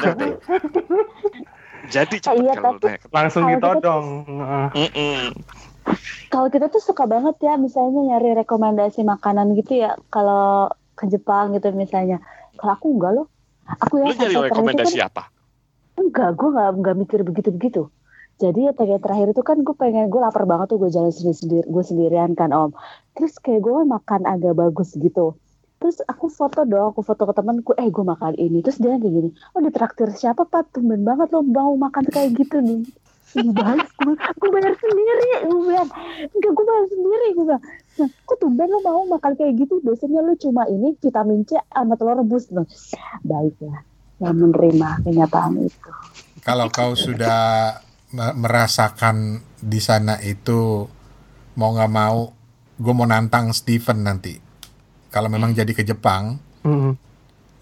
jadi 1.87 2.15
cepet 2.17 2.35
Iya, 2.37 2.53
kalau 2.53 2.75
tapi- 2.75 2.83
tanya 2.83 2.99
langsung 3.09 3.41
Kalau 3.43 3.55
gitu. 3.55 3.95
Mm-mm. 4.75 5.19
Kalau 6.27 6.47
kita 6.47 6.67
tuh 6.67 6.83
suka 6.83 7.07
banget 7.07 7.39
ya 7.39 7.55
misalnya 7.55 8.03
nyari 8.05 8.35
rekomendasi 8.35 9.01
makanan 9.01 9.55
gitu 9.55 9.79
ya 9.79 9.95
kalau 10.07 10.67
ke 10.93 11.07
Jepang 11.07 11.55
gitu 11.55 11.71
misalnya. 11.71 12.19
Kalau 12.53 12.75
aku 12.75 12.91
enggak 12.91 13.11
loh. 13.15 13.27
Aku 13.79 13.97
ya 13.97 14.05
lu 14.05 14.13
nyari 14.13 14.35
rekomendasi 14.45 14.97
kan 14.97 15.07
apa 15.07 15.23
enggak 15.97 16.29
gue 16.33 16.49
nggak 16.49 16.69
nggak 16.77 16.95
mikir 16.97 17.19
begitu 17.21 17.49
begitu 17.49 17.81
jadi 18.37 18.69
ya 18.69 18.73
yang 18.77 19.01
terakhir 19.01 19.33
itu 19.33 19.41
kan 19.41 19.57
gue 19.65 19.73
pengen 19.73 20.13
gue 20.13 20.21
lapar 20.21 20.45
banget 20.45 20.69
tuh 20.69 20.77
gue 20.77 20.93
jalan 20.93 21.09
sendiri 21.09 21.33
sendiri 21.33 21.65
gue 21.65 21.83
sendirian 21.83 22.31
kan 22.37 22.53
om. 22.53 22.69
Terus 23.17 23.41
kayak 23.41 23.65
gue 23.65 23.81
makan 23.81 24.29
agak 24.29 24.53
bagus 24.53 24.93
gitu. 24.93 25.33
Terus 25.81 26.01
aku 26.05 26.29
foto 26.29 26.61
dong 26.65 26.93
aku 26.93 27.01
foto 27.01 27.25
ke 27.25 27.33
temanku 27.33 27.73
eh 27.81 27.89
gue 27.89 28.05
makan 28.05 28.37
ini. 28.37 28.61
Terus 28.61 28.77
dia 28.77 28.93
kayak 28.93 29.09
gini 29.09 29.29
oh 29.57 29.61
ditraktir 29.65 30.13
siapa 30.13 30.45
pak? 30.45 30.69
Tumben 30.69 31.01
banget 31.01 31.33
lo 31.33 31.41
mau 31.41 31.73
makan 31.73 32.05
kayak 32.13 32.37
gitu 32.37 32.61
nih. 32.61 32.85
Balas, 33.37 33.91
gue, 33.99 34.15
gue 34.15 34.49
bayar 34.55 34.71
sendiri, 34.79 35.51
gue 35.51 35.61
bilang, 35.67 35.91
enggak 36.31 36.51
gue 36.55 36.63
bayar 36.63 36.85
sendiri, 36.87 37.27
gue 37.35 37.45
bilang, 37.45 37.63
nah, 37.99 38.09
kok 38.23 38.37
tumben 38.39 38.71
lo 38.71 38.79
mau 38.79 39.03
makan 39.03 39.35
kayak 39.35 39.59
gitu, 39.59 39.83
biasanya 39.83 40.23
lo 40.23 40.33
cuma 40.39 40.63
ini 40.71 40.95
vitamin 40.95 41.43
C 41.43 41.59
sama 41.67 41.99
telur 41.99 42.23
rebus, 42.23 42.47
nah, 42.55 42.63
baiklah, 43.27 43.83
yang 44.23 44.31
menerima 44.31 44.89
kenyataan 45.03 45.59
itu. 45.59 45.91
Kalau 46.39 46.71
kau 46.71 46.95
sudah 46.95 47.75
merasakan 48.15 49.43
di 49.59 49.83
sana 49.83 50.21
itu 50.23 50.87
mau 51.57 51.69
nggak 51.75 51.91
mau, 51.91 52.31
gue 52.79 52.93
mau 52.93 53.07
nantang 53.09 53.51
Steven 53.51 54.05
nanti. 54.05 54.39
Kalau 55.11 55.27
memang 55.27 55.51
jadi 55.51 55.71
ke 55.73 55.83
Jepang, 55.83 56.39
mm 56.63 56.77
-hmm. 56.77 56.93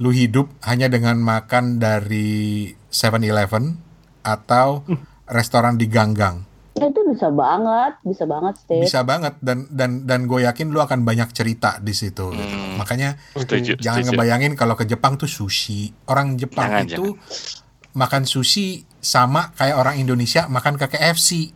lu 0.04 0.12
hidup 0.12 0.52
hanya 0.68 0.92
dengan 0.92 1.18
makan 1.18 1.80
dari 1.82 2.70
7-Eleven 2.92 3.80
atau 4.26 4.84
mm 4.86 5.16
restoran 5.26 5.74
di 5.78 5.90
ganggang. 5.90 6.46
Ya, 6.76 6.92
itu 6.92 7.02
bisa 7.08 7.32
banget, 7.32 7.96
bisa 8.04 8.28
banget, 8.28 8.54
Steve. 8.60 8.84
Bisa 8.84 9.00
banget 9.08 9.40
dan 9.40 9.64
dan 9.72 10.04
dan 10.04 10.28
gue 10.28 10.44
yakin 10.44 10.76
lu 10.76 10.84
akan 10.84 11.08
banyak 11.08 11.32
cerita 11.32 11.80
di 11.80 11.96
situ. 11.96 12.36
Gitu. 12.36 12.44
Hmm. 12.44 12.76
Gitu. 12.76 12.78
Makanya 12.78 13.10
setuju, 13.32 13.72
jangan 13.80 14.04
setuju. 14.04 14.12
ngebayangin 14.12 14.54
kalau 14.60 14.76
ke 14.76 14.84
Jepang 14.84 15.16
tuh 15.16 15.32
sushi. 15.32 15.96
Orang 16.12 16.36
Jepang 16.36 16.68
jangan, 16.68 16.86
itu 16.86 17.06
jangan. 17.16 17.96
makan 17.96 18.24
sushi 18.28 18.84
sama 19.06 19.54
kayak 19.54 19.78
orang 19.78 20.02
Indonesia 20.02 20.50
makan 20.50 20.82
ke 20.82 20.98
KFC. 20.98 21.54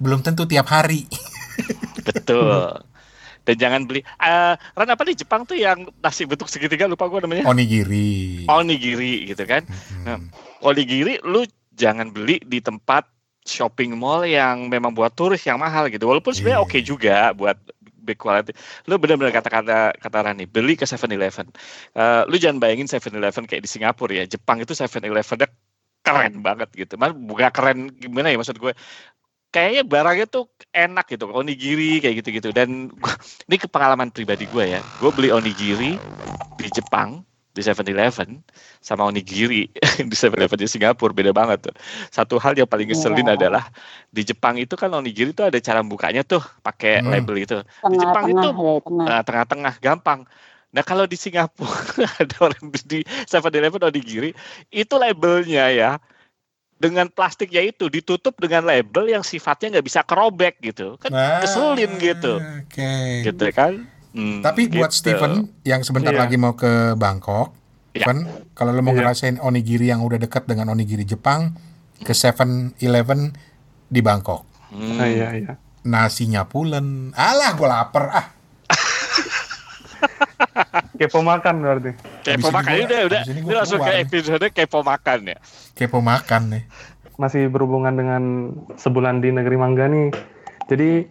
Belum 0.00 0.24
tentu 0.24 0.48
tiap 0.48 0.72
hari. 0.72 1.04
Betul. 2.08 2.80
Dan 3.42 3.56
jangan 3.58 3.80
beli 3.84 4.00
uh, 4.22 4.54
Ran 4.54 4.88
apa 4.88 5.02
di 5.04 5.18
Jepang 5.18 5.42
tuh 5.44 5.58
yang 5.58 5.90
nasi 6.00 6.24
bentuk 6.24 6.48
segitiga 6.48 6.88
lupa 6.88 7.10
gue 7.12 7.20
namanya. 7.28 7.44
Onigiri. 7.44 8.48
Onigiri 8.48 9.28
gitu 9.28 9.44
kan. 9.44 9.66
Hmm. 9.68 10.04
Nah, 10.06 10.18
onigiri 10.64 11.20
lu 11.26 11.44
jangan 11.76 12.08
beli 12.08 12.40
di 12.40 12.62
tempat 12.62 13.04
shopping 13.42 13.98
mall 13.98 14.22
yang 14.22 14.70
memang 14.70 14.94
buat 14.94 15.12
turis 15.12 15.42
yang 15.44 15.58
mahal 15.58 15.90
gitu. 15.90 16.06
Walaupun 16.08 16.32
sebenarnya 16.32 16.62
yeah. 16.62 16.66
oke 16.66 16.72
okay 16.72 16.82
juga 16.86 17.16
buat 17.34 17.58
big 18.02 18.18
quality. 18.18 18.54
Lu 18.90 18.98
benar-benar 18.98 19.30
kata-kata 19.30 19.94
kata 19.98 20.18
Rani, 20.26 20.44
beli 20.50 20.74
ke 20.74 20.86
7-Eleven. 20.86 21.50
Uh, 21.94 22.26
lu 22.26 22.36
jangan 22.38 22.58
bayangin 22.58 22.90
7-Eleven 22.90 23.46
kayak 23.46 23.62
di 23.62 23.70
Singapura 23.70 24.22
ya. 24.22 24.24
Jepang 24.26 24.58
itu 24.58 24.74
7-Elevennya 24.74 25.46
keren 26.02 26.42
banget 26.42 26.68
gitu. 26.74 26.94
Mas 26.98 27.14
bukan 27.14 27.50
keren 27.54 27.78
gimana 27.96 28.28
ya 28.30 28.36
maksud 28.38 28.58
gue? 28.58 28.74
Kayaknya 29.52 29.82
barangnya 29.84 30.26
tuh 30.32 30.48
enak 30.72 31.12
gitu, 31.12 31.28
onigiri 31.28 32.00
kayak 32.00 32.24
gitu-gitu. 32.24 32.50
Dan 32.56 32.88
ini 33.48 33.56
pengalaman 33.68 34.10
pribadi 34.10 34.48
gue 34.50 34.78
ya. 34.78 34.80
Gue 34.98 35.12
beli 35.14 35.28
onigiri 35.30 35.96
di 36.58 36.68
Jepang 36.72 37.22
di 37.52 37.60
7-Eleven 37.60 38.40
sama 38.80 39.12
onigiri 39.12 39.68
di 40.08 40.16
7-Eleven 40.16 40.56
di 40.56 40.68
Singapura 40.68 41.12
beda 41.12 41.36
banget 41.36 41.68
tuh. 41.68 41.74
Satu 42.08 42.40
hal 42.40 42.56
yang 42.56 42.64
paling 42.64 42.88
ngeselin 42.88 43.28
yeah. 43.28 43.36
adalah 43.36 43.64
di 44.08 44.24
Jepang 44.24 44.56
itu 44.56 44.72
kan 44.72 44.88
onigiri 44.88 45.36
tuh 45.36 45.52
ada 45.52 45.60
cara 45.60 45.84
bukanya 45.84 46.24
tuh 46.24 46.40
pakai 46.64 47.04
hmm. 47.04 47.08
label 47.12 47.36
itu. 47.44 47.56
Tengah, 47.60 47.92
di 47.92 47.96
Jepang 48.00 48.24
tengah, 48.24 48.42
itu 48.42 48.48
eh, 49.04 49.22
tengah-tengah 49.22 49.74
gampang. 49.84 50.20
Nah 50.72 50.80
kalau 50.80 51.04
di 51.04 51.20
Singapura 51.20 52.08
ada 52.22 52.36
orang 52.40 52.72
di 52.72 53.04
7-Eleven 53.28 53.82
onigiri 53.92 54.32
itu 54.72 54.94
labelnya 54.96 55.68
ya 55.68 55.90
dengan 56.80 57.06
plastiknya 57.12 57.62
itu 57.62 57.86
ditutup 57.86 58.34
dengan 58.42 58.66
label 58.66 59.06
yang 59.06 59.22
sifatnya 59.22 59.78
nggak 59.78 59.86
bisa 59.86 60.00
kerobek 60.02 60.58
gitu 60.58 60.98
kan 60.98 61.14
nah, 61.14 61.38
keselin 61.38 61.94
gitu 62.02 62.42
okay. 62.66 63.22
gitu 63.22 63.46
kan 63.54 63.86
Hmm, 64.12 64.44
Tapi 64.44 64.68
gitu. 64.68 64.76
buat 64.80 64.92
Steven 64.92 65.48
yang 65.64 65.80
sebentar 65.80 66.12
yeah. 66.12 66.20
lagi 66.20 66.36
mau 66.36 66.52
ke 66.52 66.92
Bangkok, 67.00 67.56
yeah. 67.96 68.04
kan 68.04 68.28
kalau 68.52 68.76
lo 68.76 68.84
mau 68.84 68.92
yeah. 68.92 69.08
ngerasain 69.08 69.40
onigiri 69.40 69.88
yang 69.88 70.04
udah 70.04 70.20
dekat 70.20 70.44
dengan 70.44 70.68
onigiri 70.68 71.08
Jepang, 71.08 71.56
ke 72.04 72.12
Seven 72.12 72.76
Eleven 72.76 73.32
di 73.88 74.04
Bangkok. 74.04 74.44
Hmm. 74.68 75.00
Ah, 75.00 75.08
iya, 75.08 75.28
iya. 75.32 75.52
Nasinya 75.88 76.44
pulen. 76.44 77.16
Alah, 77.16 77.56
gue 77.56 77.68
lapar 77.68 78.04
ah. 78.12 78.26
Kepo 80.96 81.20
makan 81.24 81.54
berarti. 81.62 81.90
Kepo 82.24 82.48
makan 82.52 82.72
udah 82.84 83.00
udah. 83.08 83.22
Ini 83.28 83.52
langsung 83.52 83.80
ke 83.80 83.92
episode 84.02 84.46
kepo 84.52 84.80
makan 84.84 85.32
ya. 85.32 85.38
Kepo 85.76 85.98
makan 86.04 86.42
nih. 86.58 86.64
Masih 87.16 87.48
berhubungan 87.48 87.94
dengan 87.94 88.22
sebulan 88.76 89.20
di 89.20 89.32
negeri 89.32 89.56
mangga 89.56 89.86
nih. 89.88 90.08
Jadi 90.68 91.06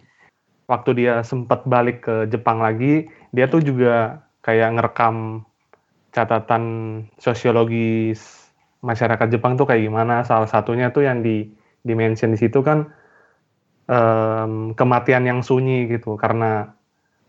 waktu 0.66 0.90
dia 0.98 1.22
sempat 1.26 1.66
balik 1.66 2.06
ke 2.06 2.26
Jepang 2.30 2.62
lagi, 2.62 3.06
dia 3.34 3.46
tuh 3.50 3.62
juga 3.62 4.26
kayak 4.42 4.78
ngerekam 4.78 5.46
catatan 6.12 6.64
sosiologis 7.16 8.50
masyarakat 8.82 9.30
Jepang 9.30 9.54
tuh 9.54 9.66
kayak 9.66 9.86
gimana. 9.86 10.26
Salah 10.26 10.50
satunya 10.50 10.90
tuh 10.90 11.06
yang 11.06 11.22
di 11.22 11.48
dimention 11.82 12.34
di 12.34 12.38
situ 12.38 12.62
kan 12.62 12.86
um, 13.90 14.74
kematian 14.78 15.26
yang 15.26 15.40
sunyi 15.42 15.90
gitu 15.90 16.14
karena 16.14 16.70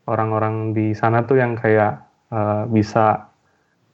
orang-orang 0.06 0.76
di 0.76 0.94
sana 0.94 1.26
tuh 1.26 1.42
yang 1.42 1.58
kayak 1.58 2.13
uh, 2.34 2.66
bisa 2.66 3.30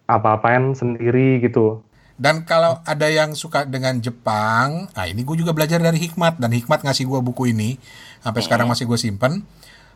apa-apain 0.07 0.71
sendiri 0.71 1.43
gitu. 1.43 1.83
Dan 2.19 2.43
kalau 2.43 2.83
ada 2.83 3.07
yang 3.07 3.31
suka 3.31 3.63
dengan 3.63 3.99
Jepang, 4.03 4.91
nah 4.91 5.05
ini 5.07 5.23
gue 5.23 5.39
juga 5.39 5.55
belajar 5.55 5.79
dari 5.79 6.03
Hikmat 6.03 6.39
dan 6.39 6.51
Hikmat 6.51 6.83
ngasih 6.83 7.07
gue 7.07 7.19
buku 7.23 7.55
ini 7.55 7.79
sampai 8.19 8.43
sekarang 8.43 8.67
masih 8.67 8.87
gue 8.87 8.99
simpen. 8.99 9.47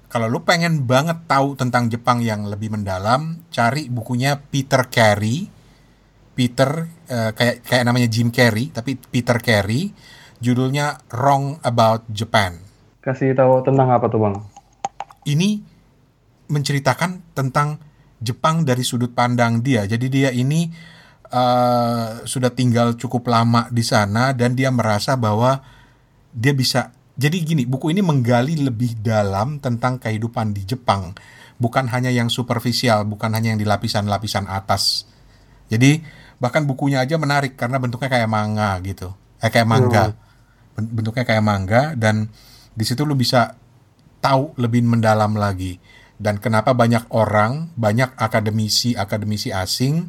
Kalau 0.07 0.29
lu 0.29 0.45
pengen 0.47 0.87
banget 0.87 1.25
tahu 1.27 1.59
tentang 1.59 1.91
Jepang 1.91 2.23
yang 2.23 2.47
lebih 2.47 2.71
mendalam, 2.71 3.43
cari 3.51 3.91
bukunya 3.91 4.39
Peter 4.39 4.87
Carey. 4.87 5.51
Peter 6.33 6.87
uh, 7.11 7.31
kayak 7.35 7.65
kayak 7.65 7.83
namanya 7.83 8.07
Jim 8.07 8.29
Carrey, 8.31 8.71
tapi 8.71 8.95
Peter 8.95 9.35
Carey. 9.43 9.91
Judulnya 10.43 10.99
Wrong 11.11 11.59
About 11.63 12.03
Japan. 12.11 12.59
Kasih 12.99 13.31
tahu 13.31 13.63
tentang 13.63 13.87
apa 13.91 14.11
tuh 14.11 14.27
bang? 14.27 14.35
Ini 15.23 15.63
menceritakan 16.51 17.31
tentang 17.31 17.79
Jepang 18.23 18.63
dari 18.63 18.81
sudut 18.87 19.11
pandang 19.11 19.59
dia. 19.59 19.83
Jadi 19.83 20.07
dia 20.07 20.29
ini 20.31 20.71
uh, 21.29 22.23
sudah 22.23 22.55
tinggal 22.55 22.95
cukup 22.95 23.27
lama 23.27 23.67
di 23.67 23.83
sana 23.83 24.31
dan 24.31 24.55
dia 24.55 24.71
merasa 24.71 25.19
bahwa 25.19 25.59
dia 26.31 26.55
bisa 26.55 26.95
jadi 27.13 27.37
gini 27.43 27.69
buku 27.69 27.93
ini 27.93 28.01
menggali 28.01 28.57
lebih 28.57 28.97
dalam 28.97 29.59
tentang 29.59 29.99
kehidupan 29.99 30.55
di 30.55 30.63
Jepang. 30.63 31.13
Bukan 31.59 31.91
hanya 31.91 32.09
yang 32.09 32.31
superficial 32.31 33.05
bukan 33.05 33.35
hanya 33.35 33.53
yang 33.53 33.59
di 33.61 33.67
lapisan-lapisan 33.67 34.49
atas. 34.49 35.05
Jadi 35.69 36.01
bahkan 36.41 36.65
bukunya 36.65 37.03
aja 37.03 37.19
menarik 37.19 37.59
karena 37.59 37.77
bentuknya 37.77 38.09
kayak 38.09 38.31
manga 38.31 38.79
gitu. 38.81 39.13
Eh 39.43 39.51
kayak 39.51 39.67
manga. 39.67 40.15
Hmm. 40.15 40.21
bentuknya 40.73 41.21
kayak 41.21 41.45
manga 41.45 41.93
dan 41.93 42.33
di 42.73 42.81
situ 42.81 43.05
lu 43.05 43.13
bisa 43.13 43.53
tahu 44.17 44.57
lebih 44.57 44.81
mendalam 44.81 45.37
lagi 45.37 45.77
dan 46.21 46.37
kenapa 46.37 46.71
banyak 46.77 47.09
orang 47.13 47.73
banyak 47.73 48.13
akademisi 48.15 48.93
akademisi 48.93 49.49
asing 49.49 50.07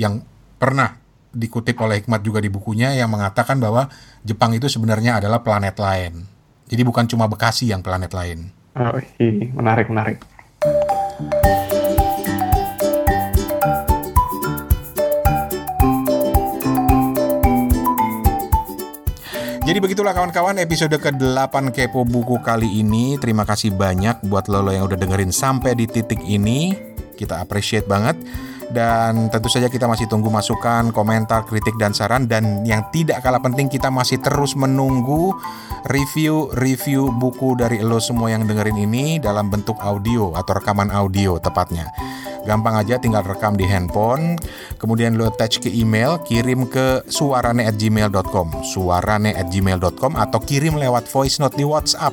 yang 0.00 0.24
pernah 0.56 1.02
dikutip 1.32 1.74
oleh 1.80 2.04
Hikmat 2.04 2.20
juga 2.20 2.38
di 2.38 2.52
bukunya 2.52 2.92
yang 2.92 3.08
mengatakan 3.08 3.56
bahwa 3.58 3.88
Jepang 4.22 4.52
itu 4.52 4.68
sebenarnya 4.68 5.18
adalah 5.18 5.40
planet 5.40 5.76
lain. 5.80 6.28
Jadi 6.68 6.82
bukan 6.84 7.04
cuma 7.08 7.28
Bekasi 7.28 7.72
yang 7.72 7.80
planet 7.80 8.12
lain. 8.12 8.52
Oh, 8.76 8.96
iya, 9.20 9.48
menarik, 9.52 9.88
menarik. 9.92 10.24
Jadi 19.72 19.88
begitulah 19.88 20.12
kawan-kawan 20.12 20.60
episode 20.60 20.92
ke-8 21.00 21.72
Kepo 21.72 22.04
Buku 22.04 22.36
kali 22.44 22.84
ini. 22.84 23.16
Terima 23.16 23.48
kasih 23.48 23.72
banyak 23.72 24.20
buat 24.28 24.44
lo, 24.52 24.60
yang 24.68 24.84
udah 24.84 25.00
dengerin 25.00 25.32
sampai 25.32 25.72
di 25.72 25.88
titik 25.88 26.20
ini. 26.28 26.76
Kita 27.16 27.40
appreciate 27.40 27.88
banget. 27.88 28.20
Dan 28.72 29.28
tentu 29.28 29.52
saja 29.52 29.68
kita 29.68 29.84
masih 29.84 30.08
tunggu 30.08 30.32
masukan, 30.32 30.90
komentar, 30.90 31.44
kritik, 31.44 31.76
dan 31.76 31.92
saran. 31.92 32.24
Dan 32.24 32.64
yang 32.64 32.88
tidak 32.88 33.20
kalah 33.20 33.44
penting 33.44 33.68
kita 33.68 33.92
masih 33.92 34.18
terus 34.18 34.56
menunggu 34.56 35.36
review-review 35.86 37.12
buku 37.20 37.58
dari 37.60 37.84
lo 37.84 38.00
semua 38.00 38.32
yang 38.32 38.48
dengerin 38.48 38.78
ini 38.80 39.20
dalam 39.20 39.52
bentuk 39.52 39.76
audio 39.78 40.32
atau 40.32 40.56
rekaman 40.56 40.88
audio 40.88 41.36
tepatnya. 41.36 41.90
Gampang 42.42 42.74
aja 42.74 42.98
tinggal 42.98 43.22
rekam 43.22 43.54
di 43.54 43.62
handphone, 43.62 44.34
kemudian 44.82 45.14
lo 45.14 45.30
attach 45.30 45.62
ke 45.62 45.70
email, 45.70 46.18
kirim 46.26 46.66
ke 46.66 47.06
suarane@gmail.com, 47.06 48.66
suarane@gmail.com 48.66 50.12
atau 50.18 50.38
kirim 50.42 50.74
lewat 50.74 51.06
voice 51.06 51.38
note 51.38 51.54
di 51.54 51.62
WhatsApp 51.62 52.10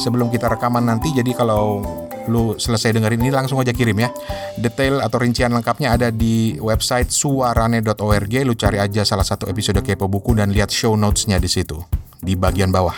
sebelum 0.00 0.32
kita 0.32 0.48
rekaman 0.48 0.88
nanti. 0.88 1.12
Jadi 1.12 1.32
kalau 1.36 1.84
lu 2.26 2.54
selesai 2.58 2.94
dengerin 2.94 3.20
ini 3.22 3.30
langsung 3.32 3.58
aja 3.58 3.74
kirim 3.74 3.96
ya. 3.98 4.10
Detail 4.58 5.02
atau 5.02 5.18
rincian 5.22 5.50
lengkapnya 5.50 5.94
ada 5.96 6.08
di 6.12 6.58
website 6.58 7.10
suarane.org. 7.10 8.34
Lu 8.46 8.54
cari 8.54 8.78
aja 8.78 9.02
salah 9.02 9.24
satu 9.24 9.46
episode 9.50 9.82
Kepo 9.82 10.06
Buku 10.06 10.36
dan 10.36 10.50
lihat 10.50 10.70
show 10.70 10.94
notes-nya 10.94 11.40
di 11.40 11.50
situ 11.50 11.78
di 12.26 12.34
bagian 12.34 12.74
bawah. 12.74 12.96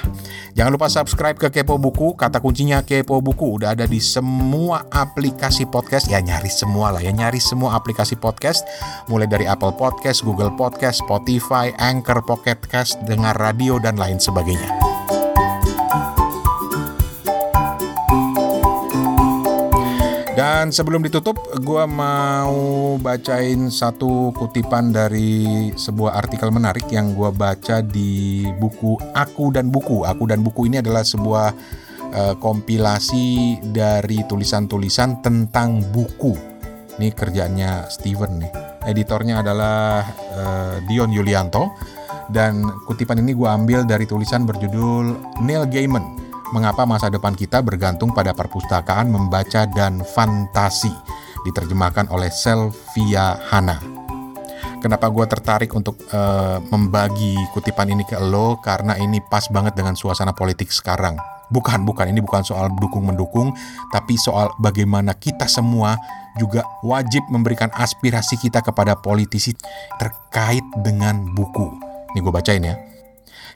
Jangan 0.56 0.72
lupa 0.74 0.88
subscribe 0.90 1.36
ke 1.36 1.52
Kepo 1.52 1.76
Buku. 1.76 2.16
Kata 2.16 2.40
kuncinya 2.40 2.80
Kepo 2.82 3.20
Buku 3.20 3.60
udah 3.60 3.76
ada 3.76 3.84
di 3.84 4.00
semua 4.00 4.88
aplikasi 4.88 5.68
podcast. 5.68 6.08
Ya 6.08 6.24
nyari 6.24 6.50
semua 6.50 6.96
lah 6.96 7.04
ya, 7.04 7.12
nyari 7.12 7.38
semua 7.38 7.76
aplikasi 7.76 8.16
podcast 8.16 8.64
mulai 9.06 9.28
dari 9.28 9.44
Apple 9.44 9.76
Podcast, 9.76 10.24
Google 10.24 10.50
Podcast, 10.56 11.04
Spotify, 11.04 11.70
Anchor, 11.76 12.24
Pocket 12.24 12.58
Cast, 12.66 12.98
dengar 13.04 13.36
radio 13.36 13.76
dan 13.76 14.00
lain 14.00 14.16
sebagainya. 14.16 14.87
Dan 20.48 20.72
sebelum 20.72 21.04
ditutup, 21.04 21.36
gue 21.60 21.84
mau 21.84 22.96
bacain 22.96 23.68
satu 23.68 24.32
kutipan 24.32 24.96
dari 24.96 25.68
sebuah 25.76 26.16
artikel 26.16 26.48
menarik 26.48 26.88
yang 26.88 27.12
gue 27.12 27.28
baca 27.36 27.84
di 27.84 28.48
buku 28.56 28.96
Aku 29.12 29.52
dan 29.52 29.68
Buku. 29.68 30.08
Aku 30.08 30.24
dan 30.24 30.40
Buku 30.40 30.64
ini 30.64 30.80
adalah 30.80 31.04
sebuah 31.04 31.52
uh, 32.16 32.34
kompilasi 32.40 33.60
dari 33.60 34.24
tulisan-tulisan 34.24 35.20
tentang 35.20 35.84
buku. 35.92 36.32
Ini 36.96 37.12
kerjanya 37.12 37.84
Steven 37.92 38.40
nih. 38.40 38.52
Editornya 38.88 39.44
adalah 39.44 40.00
uh, 40.32 40.80
Dion 40.88 41.12
Yulianto. 41.12 41.76
Dan 42.32 42.64
kutipan 42.88 43.20
ini 43.20 43.36
gue 43.36 43.48
ambil 43.52 43.84
dari 43.84 44.08
tulisan 44.08 44.48
berjudul 44.48 45.12
Neil 45.44 45.68
Gaiman 45.68 46.27
Mengapa 46.48 46.88
masa 46.88 47.12
depan 47.12 47.36
kita 47.36 47.60
bergantung 47.60 48.16
pada 48.16 48.32
perpustakaan 48.32 49.12
membaca 49.12 49.68
dan 49.68 50.00
fantasi 50.00 50.88
diterjemahkan 51.44 52.08
oleh 52.08 52.32
Selvia 52.32 53.36
Hana. 53.52 53.76
Kenapa 54.80 55.12
gue 55.12 55.26
tertarik 55.28 55.74
untuk 55.76 56.00
uh, 56.08 56.56
membagi 56.72 57.36
kutipan 57.52 57.92
ini 57.92 58.06
ke 58.08 58.16
lo? 58.16 58.56
Karena 58.64 58.96
ini 58.96 59.20
pas 59.20 59.44
banget 59.52 59.76
dengan 59.76 59.92
suasana 59.92 60.32
politik 60.32 60.72
sekarang. 60.72 61.20
Bukan, 61.52 61.84
bukan. 61.84 62.08
Ini 62.08 62.20
bukan 62.24 62.40
soal 62.40 62.72
dukung-mendukung, 62.80 63.52
tapi 63.92 64.16
soal 64.16 64.48
bagaimana 64.56 65.12
kita 65.12 65.44
semua 65.50 66.00
juga 66.40 66.64
wajib 66.80 67.28
memberikan 67.28 67.68
aspirasi 67.76 68.40
kita 68.40 68.64
kepada 68.64 68.96
politisi 68.96 69.52
terkait 70.00 70.64
dengan 70.80 71.28
buku. 71.36 71.66
Ini 72.16 72.24
gue 72.24 72.32
bacain 72.32 72.64
ya. 72.64 72.76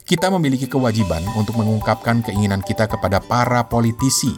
Kita 0.03 0.27
memiliki 0.27 0.67
kewajiban 0.67 1.23
untuk 1.39 1.63
mengungkapkan 1.63 2.27
keinginan 2.27 2.59
kita 2.59 2.91
kepada 2.91 3.23
para 3.23 3.63
politisi, 3.63 4.35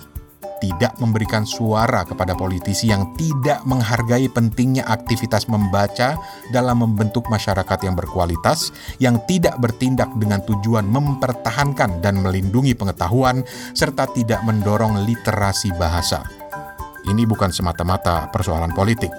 tidak 0.62 0.94
memberikan 1.02 1.42
suara 1.42 2.06
kepada 2.06 2.38
politisi 2.38 2.94
yang 2.94 3.18
tidak 3.18 3.66
menghargai 3.66 4.30
pentingnya 4.30 4.86
aktivitas 4.86 5.50
membaca 5.50 6.22
dalam 6.54 6.86
membentuk 6.86 7.26
masyarakat 7.34 7.82
yang 7.82 7.98
berkualitas, 7.98 8.70
yang 9.02 9.18
tidak 9.26 9.58
bertindak 9.58 10.14
dengan 10.22 10.46
tujuan 10.46 10.86
mempertahankan 10.86 11.98
dan 11.98 12.22
melindungi 12.22 12.78
pengetahuan, 12.78 13.42
serta 13.74 14.06
tidak 14.14 14.46
mendorong 14.46 15.02
literasi 15.02 15.74
bahasa. 15.82 16.22
Ini 17.10 17.26
bukan 17.26 17.50
semata-mata 17.50 18.30
persoalan 18.30 18.70
politik, 18.70 19.10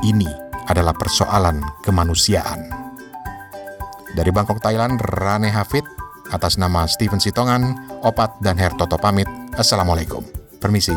ini 0.00 0.28
adalah 0.64 0.96
persoalan 0.96 1.60
kemanusiaan. 1.84 2.84
Dari 4.14 4.30
Bangkok, 4.30 4.62
Thailand, 4.62 5.02
Rane 5.02 5.50
Hafid, 5.50 5.82
atas 6.30 6.54
nama 6.54 6.86
Steven 6.86 7.18
Sitongan, 7.18 7.74
Opat, 8.06 8.38
dan 8.38 8.54
Hertoto 8.54 8.94
pamit. 8.94 9.26
Assalamualaikum. 9.58 10.22
Permisi. 10.62 10.94